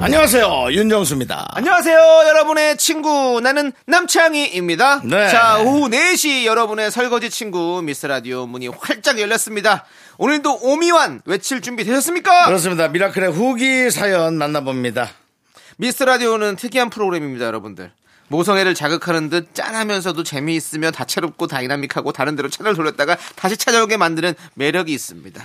[0.00, 1.48] 안녕하세요 윤정수입니다.
[1.54, 1.98] 안녕하세요,
[2.28, 3.40] 여러분의 친구.
[3.42, 5.02] 나는 남창희입니다.
[5.04, 5.28] 네.
[5.28, 9.84] 자, 오후 4시 여러분의 설거지 친구 미스 라디오 문이 활짝 열렸습니다.
[10.18, 12.46] 오늘도 오미완 외칠 준비 되셨습니까?
[12.46, 12.86] 그렇습니다.
[12.88, 15.10] 미라클의 후기 사연 만나봅니다.
[15.78, 17.90] 미스 라디오는 특이한 프로그램입니다, 여러분들.
[18.28, 24.92] 모성애를 자극하는 듯 짠하면서도 재미있으며 다채롭고 다이나믹하고 다른 데로 채널 돌렸다가 다시 찾아오게 만드는 매력이
[24.92, 25.42] 있습니다.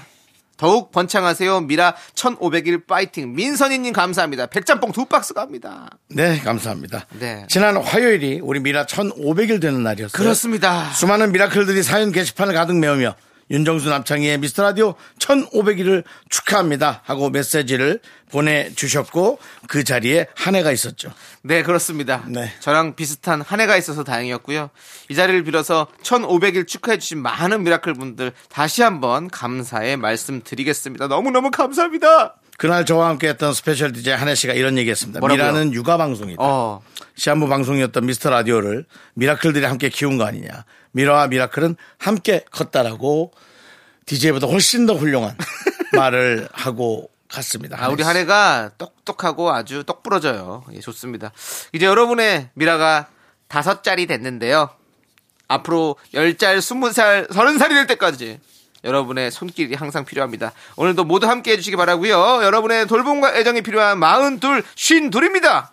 [0.57, 1.61] 더욱 번창하세요.
[1.61, 3.35] 미라 1500일 파이팅.
[3.35, 4.47] 민선희님 감사합니다.
[4.47, 5.89] 백짬뽕 두 박스 갑니다.
[6.09, 7.05] 네, 감사합니다.
[7.19, 7.45] 네.
[7.49, 10.17] 지난 화요일이 우리 미라 1500일 되는 날이었어요.
[10.21, 10.91] 그렇습니다.
[10.91, 13.15] 수많은 미라클들이 사연 게시판을 가득 메우며
[13.53, 17.99] 윤정수 남창희의 미스터 라디오 1500일을 축하합니다 하고 메시지를
[18.31, 19.37] 보내주셨고
[19.67, 21.13] 그 자리에 한해가 있었죠.
[21.43, 22.23] 네, 그렇습니다.
[22.27, 22.51] 네.
[22.59, 24.71] 저랑 비슷한 한해가 있어서 다행이었고요.
[25.09, 31.07] 이 자리를 빌어서 1500일 축하해주신 많은 미라클 분들 다시 한번 감사의 말씀 드리겠습니다.
[31.07, 32.35] 너무너무 감사합니다.
[32.57, 35.19] 그날 저와 함께 했던 special DJ 한해 씨가 이런 얘기 했습니다.
[35.19, 35.43] 뭐라고요?
[35.51, 36.41] 미라는 육아 방송이다.
[36.41, 36.81] 어,
[37.15, 40.65] 시한부 방송이었던 미스터 라디오를 미라클들이 함께 키운 거 아니냐.
[40.91, 43.31] 미라와 미라클은 함께 컸다라고
[44.05, 45.35] DJ보다 훨씬 더 훌륭한
[45.93, 47.83] 말을 하고 갔습니다.
[47.83, 50.63] 아, 우리 한 해가 똑똑하고 아주 똑부러져요.
[50.73, 51.31] 예, 좋습니다.
[51.73, 53.07] 이제 여러분의 미라가
[53.47, 54.69] 다섯 짤이 됐는데요.
[55.47, 58.39] 앞으로 열 짤, 스무 살, 서른 살이 될 때까지
[58.83, 60.51] 여러분의 손길이 항상 필요합니다.
[60.75, 65.71] 오늘도 모두 함께 해주시기 바라고요 여러분의 돌봄과 애정이 필요한 마흔 둘, 쉰 둘입니다.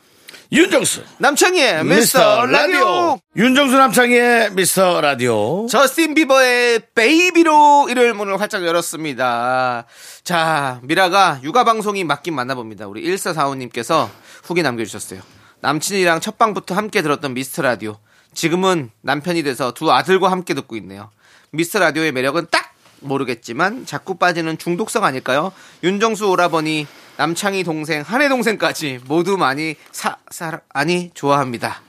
[0.52, 1.04] 윤정수.
[1.18, 3.20] 남창희의 미스터 라디오.
[3.36, 5.68] 윤정수 남창희의 미스터 라디오.
[5.68, 9.84] 저스틴 비버의 베이비로 일요일 문을 활짝 열었습니다.
[10.24, 12.88] 자, 미라가 육아 방송이 맞긴 맞나 봅니다.
[12.88, 14.08] 우리 1445님께서
[14.42, 15.20] 후기 남겨주셨어요.
[15.60, 17.98] 남친이랑 첫 방부터 함께 들었던 미스터 라디오.
[18.34, 21.10] 지금은 남편이 돼서 두 아들과 함께 듣고 있네요.
[21.52, 22.69] 미스터 라디오의 매력은 딱
[23.00, 25.52] 모르겠지만 자꾸 빠지는 중독성 아닐까요?
[25.82, 31.82] 윤정수 오라버니, 남창희 동생, 한혜 동생까지 모두 많이 사, 사, 아니, 좋아합니다.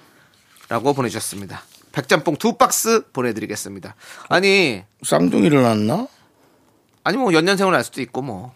[0.69, 1.63] 라고 보내주셨습니다.
[1.91, 3.95] 백짬뽕 두 박스 보내드리겠습니다.
[4.29, 6.07] 아니, 쌍둥이를 낳나?
[7.03, 8.53] 아니 뭐 연년생을 알 수도 있고 뭐.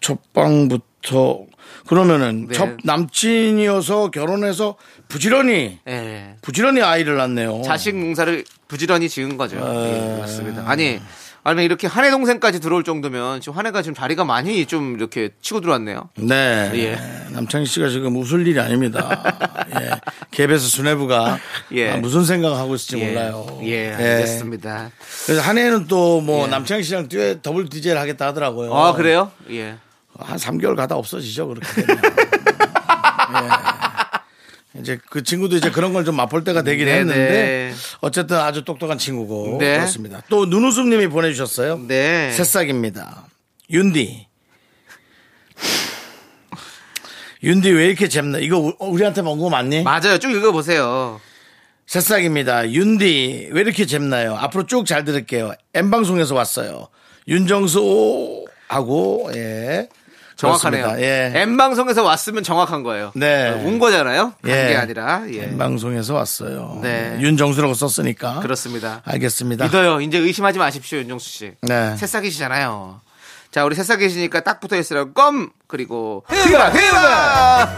[0.00, 1.46] 첫 방부터
[1.86, 2.54] 그러면은 네.
[2.54, 4.76] 첫 남친이어서 결혼해서
[5.08, 6.36] 부지런히 예.
[6.42, 7.62] 부지런히 아이를 낳네요.
[7.64, 9.58] 자식 농사를 부지런히 지은 거죠.
[9.60, 9.86] 어.
[9.86, 10.64] 예, 맞습니다.
[10.68, 11.00] 아니,
[11.44, 16.10] 아니 이렇게 한해 동생까지 들어올 정도면 지금 한해가 지금 자리가 많이 좀 이렇게 치고 들어왔네요.
[16.16, 16.70] 네.
[16.74, 16.98] 예.
[17.32, 19.24] 남창희 씨가 지금 웃을 일이 아닙니다.
[19.80, 19.90] 예.
[20.30, 21.38] KBS 수뇌부가
[21.72, 21.90] 예.
[21.92, 23.08] 아, 무슨 생각을 하고 있을지 예.
[23.08, 23.60] 몰라요.
[23.64, 24.90] 예, 알겠습니다.
[25.26, 26.46] 그래서 한 해는 또뭐 예.
[26.46, 28.72] 남창희 씨랑 듀엣 더블 DJ를 하겠다 하더라고요.
[28.72, 29.32] 아 그래요?
[29.50, 29.76] 예.
[30.16, 32.02] 한 3개월 가다 없어지죠, 그렇게 되면.
[32.04, 33.91] 예.
[34.82, 36.98] 이제 그 친구도 이제 그런 걸 좀 맛볼 때가 되긴 네네.
[37.00, 39.76] 했는데 어쨌든 아주 똑똑한 친구고 네.
[39.76, 40.22] 그렇습니다.
[40.28, 41.78] 또 눈웃음 님이 보내주셨어요.
[41.86, 42.30] 네.
[42.32, 43.26] 새싹입니다.
[43.70, 44.26] 윤디.
[47.42, 48.38] 윤디 왜 이렇게 잼나?
[48.38, 49.82] 이거 우- 우리한테 먹은 거 맞니?
[49.82, 50.18] 맞아요.
[50.18, 51.20] 쭉 읽어보세요.
[51.86, 52.70] 새싹입니다.
[52.70, 54.36] 윤디 왜 이렇게 잼나요?
[54.36, 55.52] 앞으로 쭉 잘 들을게요.
[55.74, 56.88] M 방송에서 왔어요.
[57.28, 59.88] 윤정수 하고 예
[60.42, 60.82] 정확하네요.
[60.84, 61.06] 그렇습니다.
[61.06, 61.32] 예.
[61.42, 63.12] M 방송에서 왔으면 정확한 거예요.
[63.14, 63.50] 네.
[63.64, 64.34] 온 거잖아요.
[64.42, 64.68] 간 예.
[64.68, 65.22] 게 아니라.
[65.32, 65.44] 예.
[65.44, 66.80] M 방송에서 왔어요.
[66.82, 67.16] 네.
[67.20, 69.02] 윤정수라고 썼으니까 그렇습니다.
[69.04, 69.64] 알겠습니다.
[69.66, 70.00] 믿어요.
[70.00, 71.52] 이제 의심하지 마십시오, 윤정수 씨.
[71.62, 71.96] 네.
[71.96, 73.00] 새싹이시잖아요.
[73.52, 77.76] 자, 우리 새싹이시니까 딱 붙어 있으라고 껌 그리고 휘바 휘바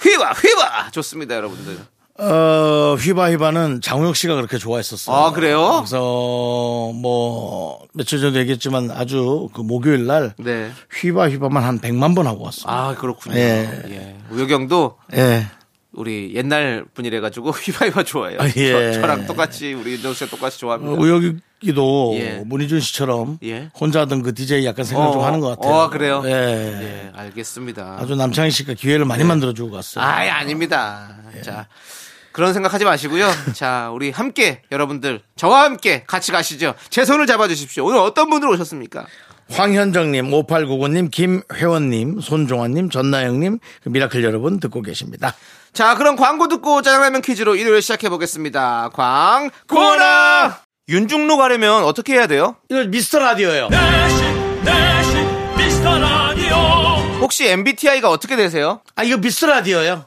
[0.00, 1.78] 휘바 휘바 좋습니다, 여러분들.
[2.18, 5.16] 어, 휘바휘바는 장우혁 씨가 그렇게 좋아했었어요.
[5.16, 5.78] 아, 그래요?
[5.78, 7.61] 그래서 뭐
[7.94, 10.70] 며칠 전에 얘기했지만 아주 그 목요일 날 네.
[11.00, 12.72] 휘바휘바만 한 100만 번 하고 왔어요.
[12.72, 13.36] 아, 그렇군요.
[13.36, 13.82] 예.
[13.88, 14.16] 예.
[14.30, 15.46] 우혁영도 예.
[15.92, 18.38] 우리 옛날 분이래 가지고 휘바휘바 좋아해요.
[18.40, 18.92] 아, 예.
[18.94, 20.92] 저, 랑 똑같이 우리 윤정 씨가 똑같이 좋아합니다.
[21.00, 22.42] 우혁이도 예.
[22.46, 23.70] 문희준 씨처럼 예.
[23.78, 25.72] 혼자 하던 그 DJ 약간 생각 좀 하는 것 같아요.
[25.74, 26.22] 어, 그래요?
[26.24, 26.30] 예.
[26.30, 27.98] 예, 알겠습니다.
[28.00, 30.02] 아주 남창희 씨가 기회를 많이 만들어 주고 갔어요.
[30.02, 31.14] 아예 아닙니다.
[31.36, 31.42] 예.
[31.42, 31.66] 자,
[32.32, 33.30] 그런 생각하지 마시고요.
[33.52, 36.74] 자, 우리 함께 여러분들 저와 함께 같이 가시죠.
[36.90, 37.84] 제 손을 잡아 주십시오.
[37.84, 39.06] 오늘 어떤 분들 오셨습니까?
[39.50, 45.34] 황현정님, 5899님, 김회원님, 손종환님, 전나영님, 그 미라클 여러분 듣고 계십니다.
[45.72, 48.90] 자, 그럼 광고 듣고 짜장라면 퀴즈로 일요일 시작해 보겠습니다.
[48.94, 52.56] 광고나 윤중로 가려면 어떻게 해야 돼요?
[52.70, 53.68] 이거 미스터 라디오예요.
[55.56, 55.98] 미스터
[57.20, 58.80] 혹시 MBTI가 어떻게 되세요?
[58.96, 60.06] 아, 이거 미스 라디오요.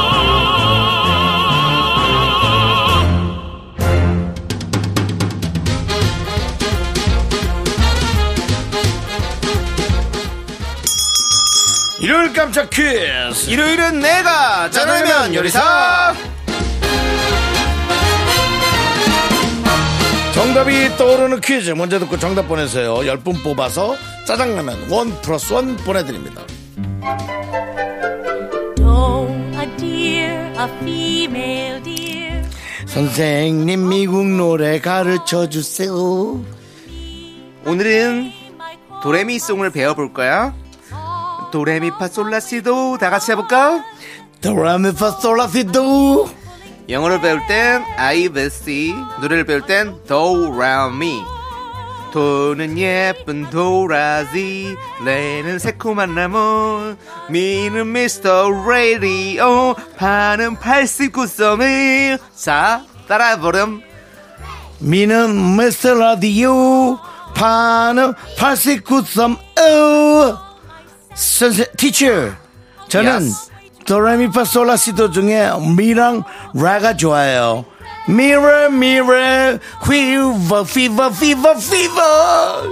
[12.11, 13.49] 일요일 깜짝 퀴즈.
[13.49, 16.13] 일요일은 내가 짜장면 요리사.
[20.33, 22.95] 정답이 떠오르는 퀴즈 문제 듣고 정답 보내세요.
[22.95, 23.95] 10분 뽑아서
[24.27, 26.41] 짜장라면 원 플러스 원 보내드립니다.
[32.87, 36.43] 선생님 미국 노래 가르쳐 주세요.
[37.65, 38.33] 오늘은
[39.01, 40.53] 도레미송을 배워볼 거야.
[41.51, 43.83] 도레미파솔라시도 다 같이 해볼까?
[44.41, 46.29] 도라미파솔라시도.
[46.89, 51.21] 영어를 배울 땐 I, B, C 노래를 배울 땐 Mi
[52.11, 54.75] 도는 예쁜 도라지.
[55.03, 56.95] 레는 새콤한 나무
[57.29, 59.73] 미는 미스터 레디오.
[59.97, 63.81] 파는 89.1 자 따라 부름
[64.79, 66.99] 미는 미스터 라디오.
[67.33, 70.50] 파는 89.5
[71.21, 72.33] 선생 티처
[72.89, 73.51] 저는 Yes.
[73.85, 76.23] 도레미파 솔라시도 중에 미랑
[76.55, 77.63] 라가 좋아요.
[78.07, 82.63] 미러 미러 휘버 피버 피버 피버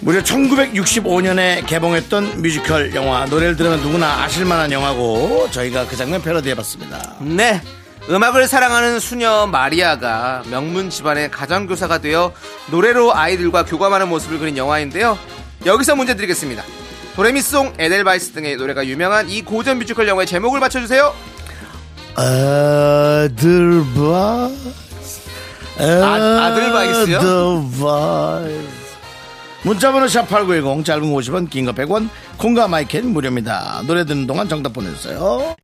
[0.00, 7.16] 무려 1965년에 개봉했던 뮤지컬 영화 노래를 들으면 누구나 아실만한 영화고 저희가 그 장면 패러디해봤습니다.
[7.20, 7.60] 네.
[8.10, 12.32] 음악을 사랑하는 수녀 마리아가 명문 집안의 가정교사가 되어
[12.70, 15.18] 노래로 아이들과 교감하는 모습을 그린 영화인데요.
[15.66, 16.62] 여기서 문제 드리겠습니다.
[17.16, 21.12] 도레미송, 에델바이스 등의 노래가 유명한 이 고전 뮤지컬 영화의 제목을 맞춰주세요.
[23.68, 24.70] 아들바이스
[25.78, 26.46] 아-?
[26.46, 27.18] 아들바이스
[29.64, 32.08] 문자번호 샵8910 짧은 50원 긴 거 100원
[32.38, 35.54] 콩과 마이케이는 무료입니다 노래 듣는 동안 정답 보내주세요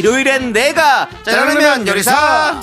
[0.00, 2.58] 일요일엔 내가 짜장라면 요리사.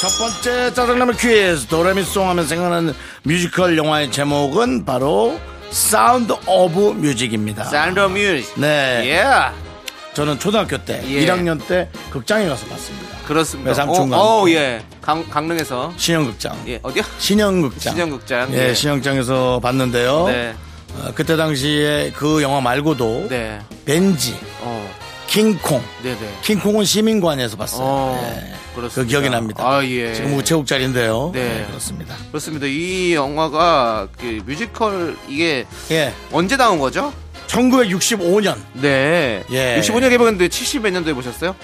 [0.00, 5.38] 첫 번째 짜장라면 퀴즈 도레미송 하면 생각나는 뮤지컬 영화의 제목은 바로
[5.70, 8.50] 사운드 오브 뮤직입니다 Sound of Music.
[8.58, 10.14] 네 예.
[10.14, 11.26] 저는 초등학교 때 예.
[11.26, 13.68] 1학년 때 극장에 가서 봤습니다 그렇습니다.
[13.72, 14.48] 외삼촌과 어, 어.
[14.48, 14.82] 예.
[15.02, 15.92] 강, 강릉에서.
[15.98, 17.02] 신영극장 예, 어디요?
[17.18, 18.54] 신영극장 신영극장.
[18.54, 18.74] 예, 예.
[18.74, 20.26] 신영장에서 봤는데요.
[20.28, 20.54] 네.
[20.96, 23.58] 어, 그때 당시에 그 영화 말고도 네.
[23.84, 24.90] 벤지, 어,
[25.38, 25.80] 킹콩.
[26.02, 26.18] 네네.
[26.42, 27.80] 킹콩은 시민관에서 봤어요.
[27.80, 28.54] 어, 예.
[28.74, 29.02] 그렇습니다.
[29.02, 29.62] 그 기억이 납니다.
[29.64, 30.12] 아, 예.
[30.12, 31.30] 지금 우체국 자리인데요.
[31.32, 31.60] 네.
[31.60, 32.16] 네, 그렇습니다.
[32.30, 32.66] 그렇습니다.
[32.66, 36.12] 이 영화가 그 뮤지컬 이게 예.
[36.32, 37.12] 언제 나온 거죠?
[37.46, 38.56] 1965년.
[38.72, 39.44] 네.
[39.52, 39.80] 예.
[39.80, 41.54] 65년 개봉했는데 70몇 년도에 보셨어요?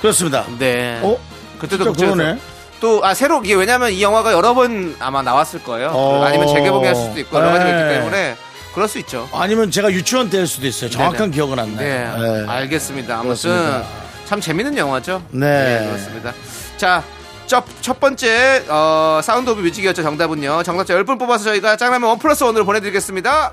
[0.00, 0.44] 그렇습니다.
[0.58, 0.98] 네.
[1.00, 1.16] 어?
[1.60, 2.40] 그때도 국제에서 그러네.
[2.80, 5.90] 또, 아, 새로, 이게 왜냐면 이 영화가 여러 번 아마 나왔을 거예요.
[5.92, 6.24] 어.
[6.24, 7.94] 아니면 재개봉할 수도 있고 여러 가지가 있기 네.
[7.98, 8.36] 때문에
[8.74, 9.28] 그럴 수 있죠.
[9.32, 10.90] 아니면 제가 유치원 때일 수도 있어요.
[10.90, 11.30] 정확한 네네.
[11.32, 12.04] 기억은 안 네.
[12.04, 12.42] 나요.
[12.44, 12.48] 예.
[12.48, 13.14] 알겠습니다.
[13.20, 13.84] 아무튼 그렇습니다.
[14.26, 15.22] 참 재밌는 영화죠.
[15.30, 15.84] 네.
[15.88, 16.32] 그렇습니다.
[16.76, 17.02] 자,
[17.46, 20.02] 첫, 첫 번째, 어, 사운드 오브 뮤직이었죠.
[20.02, 20.62] 정답은요.
[20.64, 23.52] 정답자 10분 뽑아서 저희가 짜장라면 원 플러스 원으로 보내드리겠습니다.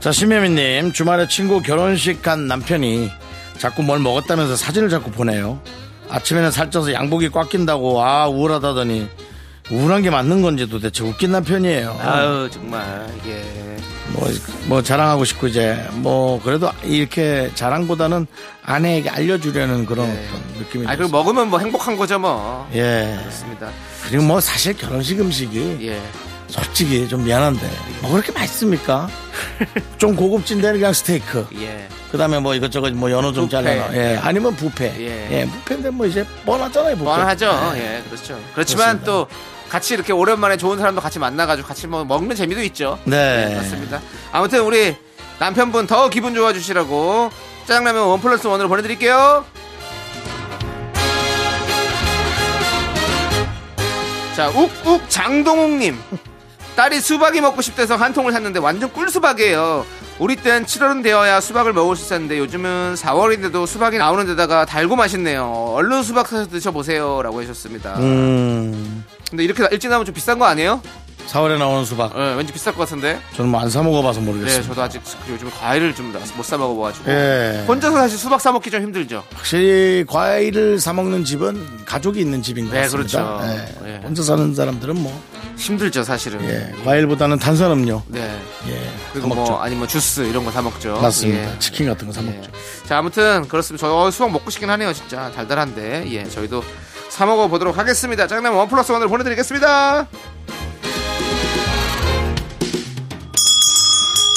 [0.00, 3.10] 자, 심혜민님, 주말에 친구 결혼식 간 남편이
[3.58, 5.60] 자꾸 뭘 먹었다면서 사진을 자꾸 보내요.
[6.08, 9.08] 아침에는 살쪄서 양복이 꽉 낀다고, 아, 우울하다더니,
[9.70, 11.98] 우울한 게 맞는 건지 도대체 웃긴 남편이에요.
[12.00, 13.42] 아유, 정말, 이게.
[14.12, 14.28] 뭐,
[14.66, 18.26] 뭐 자랑하고 싶고, 이제, 뭐, 그래도 이렇게 자랑보다는
[18.64, 20.96] 아내에게 알려주려는 그런 어떤 느낌이 아, 들어요.
[20.98, 22.68] 그리고 먹으면 뭐 행복한 거죠, 뭐.
[22.74, 23.16] 예.
[23.20, 23.70] 그렇습니다.
[24.08, 26.00] 그리고 뭐 사실 결혼식 음식이 예.
[26.48, 27.68] 솔직히 좀 미안한데,
[28.02, 29.08] 뭐 그렇게 맛있습니까?
[29.98, 31.44] 좀 고급진 데는 그냥 스테이크.
[31.60, 31.88] 예.
[32.12, 33.62] 그 다음에 뭐 이것저것 뭐 연어 좀 뷔페.
[33.64, 33.96] 잘라놔.
[33.96, 34.16] 예.
[34.22, 34.94] 아니면 부페.
[35.00, 35.40] 예.
[35.40, 35.46] 예.
[35.46, 37.04] 부페인데 뭐 이제 뻔하잖아요, 부페.
[37.04, 37.72] 뻔하죠.
[37.74, 37.96] 예.
[37.98, 38.38] 예, 그렇죠.
[38.54, 39.04] 그렇지만 그렇습니다.
[39.04, 39.26] 또
[39.68, 42.98] 같이 이렇게 오랜만에 좋은 사람도 같이 만나가지고 같이 뭐 먹는 재미도 있죠.
[43.04, 43.50] 네.
[43.54, 44.00] 그렇습니다.
[44.32, 44.96] 아무튼 우리
[45.38, 47.30] 남편분 더 기분 좋아 주시라고
[47.66, 49.44] 짜장라면 원 플러스 원으로 보내드릴게요.
[54.36, 55.96] 자, 욱욱 장동욱님.
[56.76, 59.86] 딸이 수박이 먹고 싶대서 한 통을 샀는데 완전 꿀 수박이에요.
[60.18, 65.72] 우리 땐 7월은 되어야 수박을 먹을 수 있었는데 요즘은 4월인데도 수박이 나오는 데다가 달고 맛있네요.
[65.74, 67.22] 얼른 수박 사서 드셔보세요.
[67.22, 67.94] 라고 하셨습니다.
[67.98, 69.05] 음.
[69.30, 70.80] 근데 이렇게 일찍 나오면 좀 비싼 거 아니에요?
[71.26, 72.12] 4월에 나오는 수박.
[72.16, 73.18] 예, 왠지 비쌀 것 같은데.
[73.34, 74.68] 저는 뭐 안 사 먹어봐서 네, 모르겠습니다.
[74.68, 77.10] 저도 아직 요즘 과일을 좀 못 사 먹어봐가지고.
[77.10, 77.64] 예.
[77.66, 79.24] 혼자서 사실 수박 사 먹기 좀 힘들죠.
[79.34, 83.38] 확실히 과일을 사 먹는 집은 가족이 있는 집인 것 네, 같습니다.
[83.38, 83.84] 그렇죠.
[83.84, 83.94] 예.
[83.94, 83.96] 예.
[84.04, 85.20] 혼자 사는 사람들은 뭐
[85.56, 86.44] 힘들죠, 사실은.
[86.44, 88.02] 예, 과일보다는 탄산음료.
[88.06, 88.38] 네.
[88.68, 89.50] 예, 그리고 먹죠.
[89.52, 91.00] 뭐 아니면 주스 이런 거 사 먹죠.
[91.00, 91.42] 맞습니다.
[91.54, 91.58] 예.
[91.58, 92.26] 치킨 같은 거사 예.
[92.26, 92.50] 먹죠.
[92.84, 93.84] 자, 아무튼 그렇습니다.
[93.88, 96.04] 저 어, 수박 먹고 싶긴 하네요, 진짜 달달한데.
[96.12, 96.62] 예, 저희도
[97.16, 98.26] 사 먹어 보도록 하겠습니다.
[98.26, 100.06] 짜장면 원 플러스 원으로 보내드리겠습니다.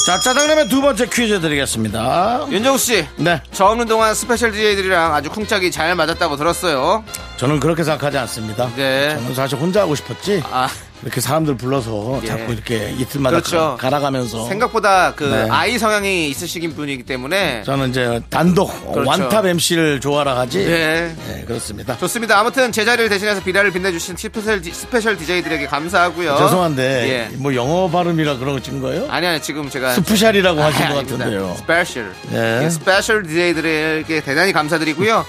[0.05, 2.47] 자, 짜장라면 두 번째 퀴즈 드리겠습니다.
[2.49, 7.03] 윤정수 씨, 네, 저 없는 동안 special DJ들이랑 아주 쿵짝이 잘 맞았다고 들었어요.
[7.35, 8.71] 저는 그렇게 생각하지 않습니다.
[8.77, 9.09] 네.
[9.09, 10.41] 저는 사실 혼자 하고 싶었지.
[10.49, 10.69] 아,
[11.01, 12.27] 이렇게 사람들 불러서 예.
[12.27, 13.57] 자꾸 이렇게 이틀마다 그렇죠.
[13.57, 15.47] 가- 갈아가면서 생각보다 그 네.
[15.49, 19.09] 아이 성향이 있으신 분이기 때문에 저는 이제 단독 그렇죠.
[19.09, 20.65] one top MC를 좋아라 하지.
[20.65, 21.15] 네.
[21.27, 21.97] 네, 그렇습니다.
[21.97, 22.37] 좋습니다.
[22.37, 26.37] 아무튼 제 자리를 대신해서 미라를 빛내주신 special, 디- special DJ들에게 감사하고요.
[26.37, 26.83] 죄송한데
[27.31, 27.35] 예.
[27.37, 29.07] 뭐 영어 발음이라 그런 거 찍은 거예요?
[29.09, 29.93] 아니, 아니, 지금 제가.
[29.93, 31.17] special이라고 하신 것 아닙니다.
[31.17, 31.55] 같은데요.
[31.59, 32.11] special.
[32.33, 32.63] 예.
[32.65, 35.25] 예, special DJ들에게 대단히 감사드리고요.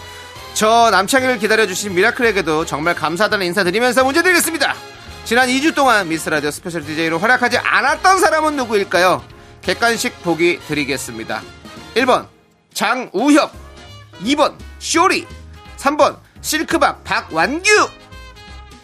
[0.55, 4.75] 저 남창희를 기다려주신 미라클에게도 정말 감사하다는 인사드리면서 문제 드리겠습니다.
[5.31, 9.23] 지난 2주 동안 미스라디오 special DJ로 활약하지 않았던 사람은 누구일까요?
[9.63, 11.41] 객관식 보기 드리겠습니다.
[11.95, 12.27] 1번
[12.75, 13.53] 장우혁
[14.25, 15.25] 2번 쇼리
[15.77, 17.71] 3번 실크박 박완규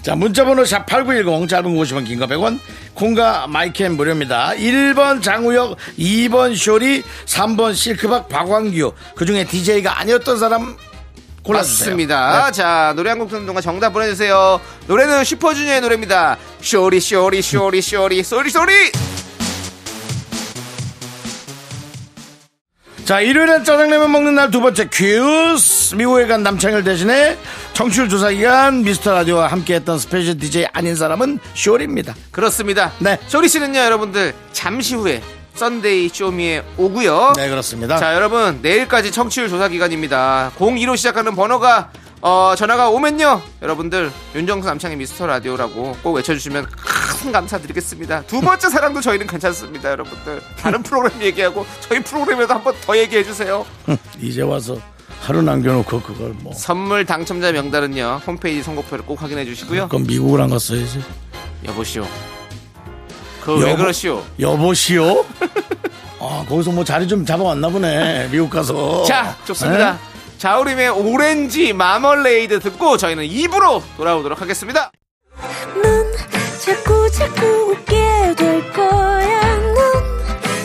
[0.03, 2.61] 자, 문자번호 샵8910 짧은 거 50원 긴거 100원
[2.95, 4.50] 콩과 마이케이는 무료입니다.
[4.50, 10.76] 1번 장우혁 2번 쇼리 3번 실크박 박완규 그중에 DJ가 아니었던 사람
[11.47, 11.87] 골라주세요.
[11.91, 12.47] 맞습니다.
[12.47, 12.53] 네.
[12.53, 14.61] 자, 노래 한 곡 듣는 동안 정답 보내주세요.
[14.87, 16.37] 노래는 슈퍼주니어의 노래입니다.
[16.61, 18.73] Sorry, sorry, sorry, sorry, sorry, sorry!
[23.05, 25.95] 자, 일요일엔 짜장라면 먹는 날 두 번째 퀴즈.
[25.95, 27.38] 미국에 간 남창희 대신에
[27.73, 32.17] 청취율 조사 기간 미스터 라디오와 함께했던 special DJ 아닌 사람은 쇼리입니다.
[32.33, 32.91] 그렇습니다.
[32.99, 33.17] 네.
[33.29, 35.23] 쇼리 씨는요, 여러분들, 잠시 후에
[35.56, 37.32] Sunday Show Me에 오고요.
[37.36, 37.96] 네, 그렇습니다.
[37.96, 40.52] 자, 여러분, 내일까지 청취율 조사 기간입니다.
[40.58, 43.40] 02로 시작하는 번호가, 어, 전화가 오면요.
[43.62, 48.22] 여러분들, 윤정수 남창희의 미스터 라디오라고 꼭 외쳐주시면 큰 감사드리겠습니다.
[48.26, 50.42] 두 번째 사랑도 저희는 괜찮습니다, 여러분들.
[50.60, 53.64] 다른 프로그램 얘기하고, 저희 프로그램에도 한번 더 얘기해 주세요.
[54.20, 54.76] 이제 와서
[55.22, 56.52] 하루 남겨놓고 그걸 뭐.
[56.52, 59.84] 선물 당첨자 명단은요, 홈페이지 선곡표를 꼭 확인해 주시고요.
[59.88, 61.02] 그건 미국을 안 갔어야지.
[61.64, 62.06] 여보시오.
[63.47, 64.23] 그왜 여보- 그러시오?
[64.41, 65.25] 여보시오?
[66.21, 68.29] 아, 거기서 뭐 자리 좀 잡아왔나 보네.
[68.33, 69.05] 미국 가서.
[69.05, 69.93] 자, 좋습니다.
[69.93, 69.99] 네?
[70.38, 74.91] 자우림의 오렌지 마멀레이드 듣고 저희는 입으로 돌아오도록 하겠습니다.
[75.81, 76.12] 넌
[76.59, 79.57] 자꾸 자꾸 웃게 될 거야.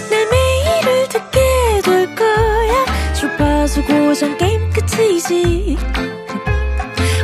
[0.09, 2.85] 넌내 매일을 듣게 될 거야.
[3.13, 5.77] 주파수 고정 게임 끝이지.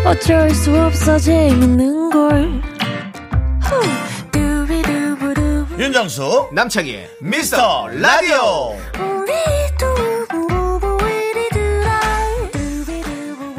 [0.06, 2.62] 어쩔 수 없어 재밌는 걸.
[5.78, 8.76] 윤정수, 남창희의 미스터 라디오.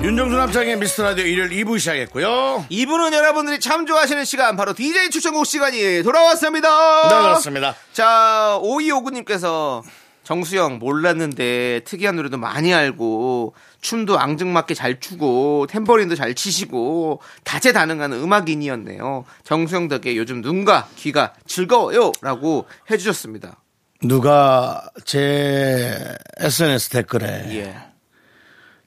[0.03, 2.67] 윤정수 남창의 미스터 라디오 일요일 2부 시작했고요.
[2.71, 7.09] 이분은 여러분들이 참 좋아하시는 시간 바로 DJ 추천곡 시간이 돌아왔습니다.
[7.09, 7.77] 네, 그렇습니다.
[7.93, 9.85] 자, 오이오구님께서
[10.29, 19.25] 정수영 몰랐는데 특이한 노래도 많이 알고 춤도 앙증맞게 잘 추고 탬버린도 잘 치시고 다재다능한 음악인이었네요.
[19.45, 23.63] 정수영 덕에 요즘 눈과 귀가 즐거워요라고 해주셨습니다.
[24.03, 25.97] 누가 제
[26.37, 27.77] SNS 댓글에 예.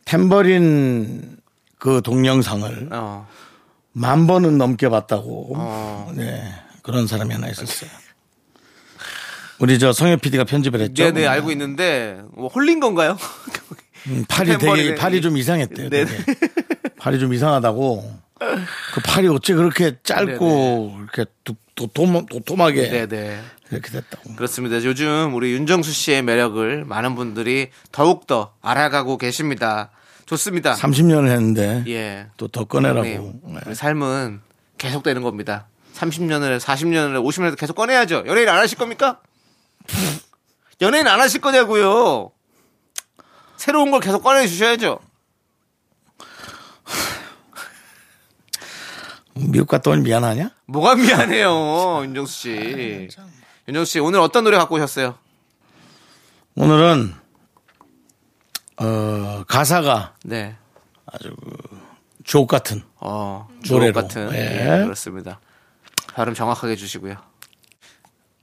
[0.06, 1.38] 탬버린
[1.80, 3.28] 그 동영상을 어.
[3.94, 5.54] 만 번은 넘게 봤다고.
[5.56, 6.12] 어.
[6.16, 6.54] 네.
[6.84, 7.90] 그런 사람이 하나 있었어요.
[9.62, 11.04] 우리 저 성엽 PD가 편집을 했죠.
[11.04, 13.18] 네네 알고 있는데 뭐 홀린 건가요?
[14.08, 14.96] 음, 팔이 되게.
[14.96, 15.90] 팔이 좀 이상했대요.
[15.90, 16.06] 네네.
[16.06, 16.40] 되게.
[16.98, 18.20] 팔이 좀 이상하다고.
[18.40, 23.40] 그 팔이 어째 그렇게 짧고 이렇게 도, 도톰, 도톰하게 네네.
[23.72, 24.36] 이렇게 됐다고.
[24.36, 24.78] 그렇습니다.
[24.84, 29.92] 요즘 우리 윤정수 씨의 매력을 많은 분들이 더욱 더 알아가고 계십니다.
[30.26, 30.74] 좋습니다.
[30.76, 32.28] 30년을 했는데 예.
[32.38, 33.04] 또 더 꺼내라고.
[33.04, 33.60] 네.
[33.68, 33.74] 네.
[33.76, 34.42] 삶은
[34.80, 35.68] 계속되는 겁니다.
[35.96, 38.24] 30년을, 40년을, 50년을 계속 꺼내야죠.
[38.26, 39.20] 연예인 안 하실 겁니까?
[40.82, 42.32] 연예인 안 하실 거냐고요.
[43.58, 45.00] 새로운 걸 계속 꺼내 주셔야죠.
[49.36, 50.52] 미국 갔다 오니 미안하냐?
[50.66, 53.10] 뭐가 미안해요, 윤정수 씨.
[53.68, 55.16] 윤정수 씨, 오늘 어떤 노래 갖고 오셨어요?
[56.56, 57.14] 오늘은
[58.78, 60.56] 어, 가사가 네.
[62.24, 63.94] 주옥 같은 어, 주옥 노래로.
[63.94, 64.32] 같은.
[64.34, 64.80] 예.
[64.80, 65.40] 예, 그렇습니다.
[66.14, 67.16] 발음 정확하게 해주시고요.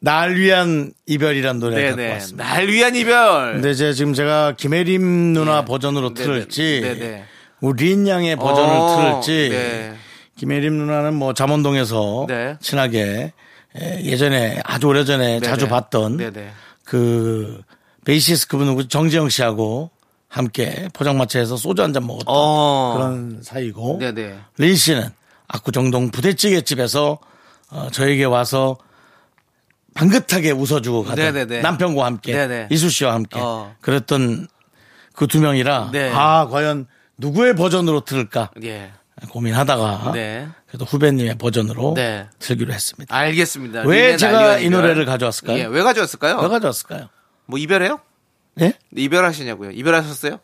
[0.00, 2.12] 날 위한 이별이란 노래 갖고 네네.
[2.14, 2.44] 왔습니다.
[2.44, 3.54] 날 위한 이별.
[3.54, 5.64] 근데 이제 지금 제가 김혜림 누나 네.
[5.64, 6.14] 버전으로.
[6.14, 7.24] 틀을지 네네.
[7.60, 9.94] 우리 린 양의 버전을 어, 틀을지 네.
[10.36, 12.56] 김혜림 누나는 뭐 잠원동에서 네.
[12.60, 13.32] 친하게
[13.76, 16.16] 에, 예전에 아주 오래전에 자주 봤던.
[16.84, 17.60] 그
[18.04, 19.90] 베이시스 그분 누구 정지영 씨하고
[20.28, 22.94] 함께 포장마차에서 소주 한 잔 먹었던 어.
[22.96, 23.98] 그런 사이고.
[24.58, 25.08] 린 씨는
[25.48, 27.18] 압구정동 부대찌개 집에서
[27.70, 28.76] 어, 저에게 와서
[29.98, 31.60] 방긋하게 웃어주고 가던 네네네.
[31.62, 32.68] 남편과 함께 네네.
[32.70, 33.74] 이수 씨와 함께 어.
[33.80, 34.46] 그랬던
[35.14, 36.12] 그 두 명이라 네.
[36.14, 36.86] 아 과연
[37.16, 38.92] 누구의 버전으로 틀을까 예.
[39.30, 40.46] 고민하다가 네.
[40.68, 42.28] 그래도 후배님의 버전으로 네.
[42.38, 43.14] 틀기로 했습니다.
[43.16, 43.80] 알겠습니다.
[43.82, 44.70] 왜 제가 이.
[44.70, 45.58] 노래를 가져왔을까요?
[45.58, 46.38] 예, 왜 가져왔을까요?
[46.38, 47.08] 왜 가져왔을까요?
[47.46, 47.98] 뭐 이별해요?
[48.60, 48.74] 예?
[48.94, 49.72] 이별하시냐고요?
[49.72, 50.38] 이별하셨어요?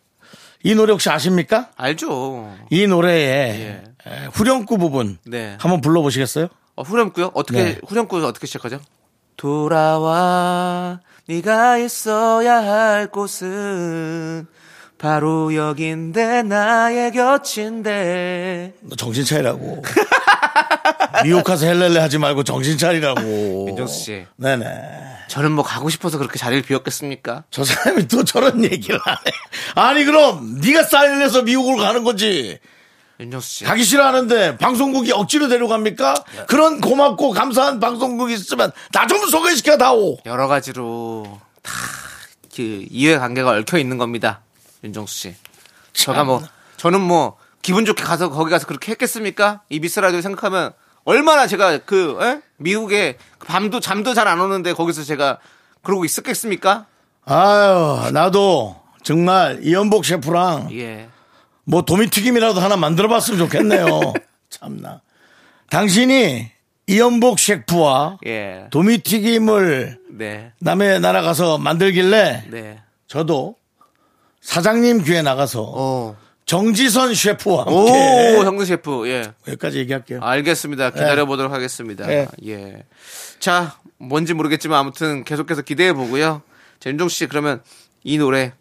[0.64, 1.70] 이 노래 혹시 아십니까?
[1.76, 2.52] 알죠.
[2.70, 3.84] 이 노래의 예.
[4.11, 5.56] 에, 후렴구 부분 네.
[5.61, 6.49] 한번 불러보시겠어요?
[6.75, 7.30] 어, 후렴구요?
[7.34, 7.78] 어떻게 네.
[7.87, 8.80] 후렴구 어떻게 시작하죠?
[9.36, 14.46] 돌아와 네가 있어야 할 곳은
[14.98, 19.82] 바로 여긴데 나의 곁인데 너 정신 차리라고.
[21.24, 23.66] 미혹가서 헬렐레 하지 말고 정신 차리라고.
[23.68, 24.26] 윤정수 씨.
[24.36, 24.66] 네네.
[25.28, 27.44] 저는 뭐 가고 싶어서 그렇게 자리를 비웠겠습니까?
[27.50, 29.18] 저 사람이 또 저런 얘기를 하네.
[29.74, 32.58] 아니 그럼 네가 사인을 해서 미국으로 가는 거지.
[33.21, 33.64] 윤정수 씨.
[33.64, 36.14] 가기 싫어하는데 방송국이 억지로 데려갑니까?
[36.49, 40.18] 그런 고맙고 감사한 방송국이 있으면 나 좀 소개시켜 다오.
[40.26, 41.73] 여러 가지로 다
[42.56, 44.40] 그 이해 관계가 얽혀 있는 겁니다.
[44.85, 45.35] 윤정수 씨.
[45.92, 46.40] 제가 뭐
[46.76, 49.62] 저는 뭐 기분 좋게 가서 거기 가서 그렇게 했겠습니까?
[49.71, 50.73] 이 미스 라디오 생각하면
[51.04, 52.40] 얼마나 제가 그 에?
[52.59, 55.38] 미국에 밤도 잠도 잘 안 오는데 거기서 제가
[55.83, 56.87] 그러고 있었겠습니까?
[57.25, 61.09] 아유 나도 정말 이연복 셰프랑 예.
[61.64, 64.12] 뭐 도미튀김이라도 하나 만들어 봤으면 좋겠네요.
[64.50, 65.00] 참나.
[65.71, 66.50] 당신이
[66.87, 68.66] 이연복 셰프와 예.
[68.71, 70.52] 도미튀김을 네.
[70.61, 72.83] 남의 나라 가서 만들길래 네.
[73.06, 73.56] 저도
[74.42, 76.16] 사장님 귀에 나가서 오.
[76.47, 79.09] 정지선 셰프와 오, 함께 형수 셰프.
[79.09, 79.25] 예.
[79.49, 80.21] 여기까지 얘기할게요.
[80.23, 80.90] 알겠습니다.
[80.90, 82.06] 기다려 보도록 하겠습니다.
[82.06, 82.28] 네.
[82.47, 82.85] 예.
[83.38, 86.43] 자, 뭔지 모르겠지만 아무튼 계속해서 기대해 보고요.
[86.80, 87.62] 자, 윤종 씨 그러면
[88.02, 88.52] 이 노래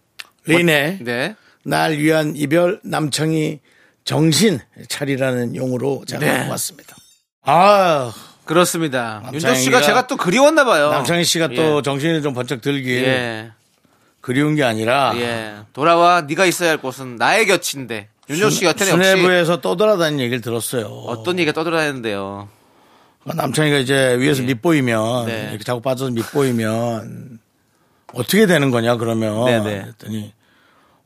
[0.46, 1.36] 리네 네.
[1.64, 3.60] 날 위한 이별 남청이
[4.04, 6.50] 정신 차리라는 용어로 제가 네.
[6.50, 6.96] 왔습니다.
[7.44, 8.14] 아
[8.46, 9.24] 그렇습니다.
[9.32, 10.92] 윤종 씨가 제가 또 그리웠나 봐요.
[10.92, 13.52] 남창희 씨가 또 정신이 좀 번쩍 들길 예.
[14.22, 15.22] 그리운 게 아니라 예.
[15.22, 15.56] 예.
[15.74, 18.10] 돌아와 네가 있어야 할 곳은 나의 곁인데.
[18.30, 20.86] 윤종 씨 같은 역시 수뇌부에서 떠돌아다니는 얘기를 들었어요.
[20.86, 22.48] 어떤 얘기가 떠들어다니는데요.
[23.26, 24.48] 남창이가 이제 위에서 예.
[24.48, 25.48] 밑보이면 네.
[25.50, 27.40] 이렇게 자꾸 빠져서 밑보이면
[28.14, 29.82] 어떻게 되는 거냐 그러면 네네.
[29.82, 30.34] 그랬더니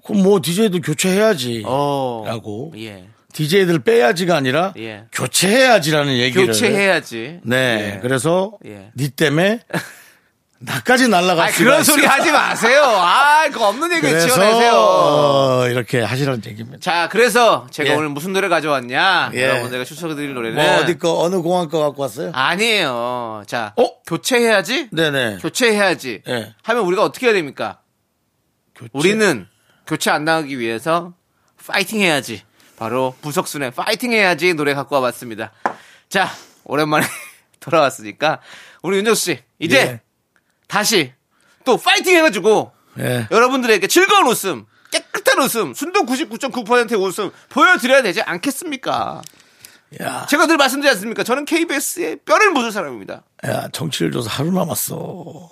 [0.08, 2.24] 그럼 뭐 DJ도 교체해야지 어.
[2.26, 3.08] 라고 예.
[3.34, 5.04] DJ들 빼야지가 아니라 예.
[5.12, 7.41] 교체해야지라는 얘기를 교체해야지.
[7.43, 8.00] 네 예.
[8.02, 8.91] 그래서 예.
[8.98, 9.60] 니 때문에
[10.60, 11.91] 나까지 날라갈 아, 수가 그런 있어.
[11.91, 12.82] 소리 하지 마세요.
[12.84, 14.74] 아, 그거 없는 얘기 그래서 지어내세요.
[14.74, 16.80] 어, 이렇게 하시라는 얘기입니다.
[16.80, 17.93] 자, 그래서 제가 예.
[17.93, 19.32] 오늘 무슨 노래 가져왔냐?
[19.36, 19.43] 예.
[19.43, 22.32] 여러분들과 추천해드릴 노래는 뭐 어디 거 어느 공항 거 갖고 왔어요?
[22.34, 23.43] 아니에요.
[23.46, 24.02] 자, 어?
[24.08, 24.89] 교체해야지.
[24.91, 25.38] 네네.
[25.41, 26.24] 교체해야지.
[26.28, 26.56] 예.
[26.63, 27.82] 하면 우리가 어떻게 해야 됩니까?
[28.76, 28.89] 교체.
[28.93, 29.46] 우리는
[29.88, 31.13] 교체 안 나가기 위해서
[31.65, 32.43] 파이팅 해야지.
[32.78, 35.52] 바로 부석순의 파이팅 해야지 노래 갖고 와봤습니다.
[36.10, 36.30] 자,
[36.65, 37.08] 오랜만에
[37.60, 38.39] 돌아왔으니까
[38.84, 40.02] 우리 윤정수 씨 이제 예.
[40.67, 41.13] 다시
[41.65, 43.28] 또 파이팅 해가지고 예.
[43.32, 49.21] 여러분들에게 즐거운 웃음, 깨끗한 웃음, 순도 99.9%의 웃음 보여드려야 되지 않겠습니까?
[50.02, 51.23] 야, 제가 늘 말씀드리지 않습니까?
[51.23, 53.23] 저는 KBS의 뼈를 묻은 사람입니다.
[53.45, 55.50] 야 정치를 줘서 하루 남았어.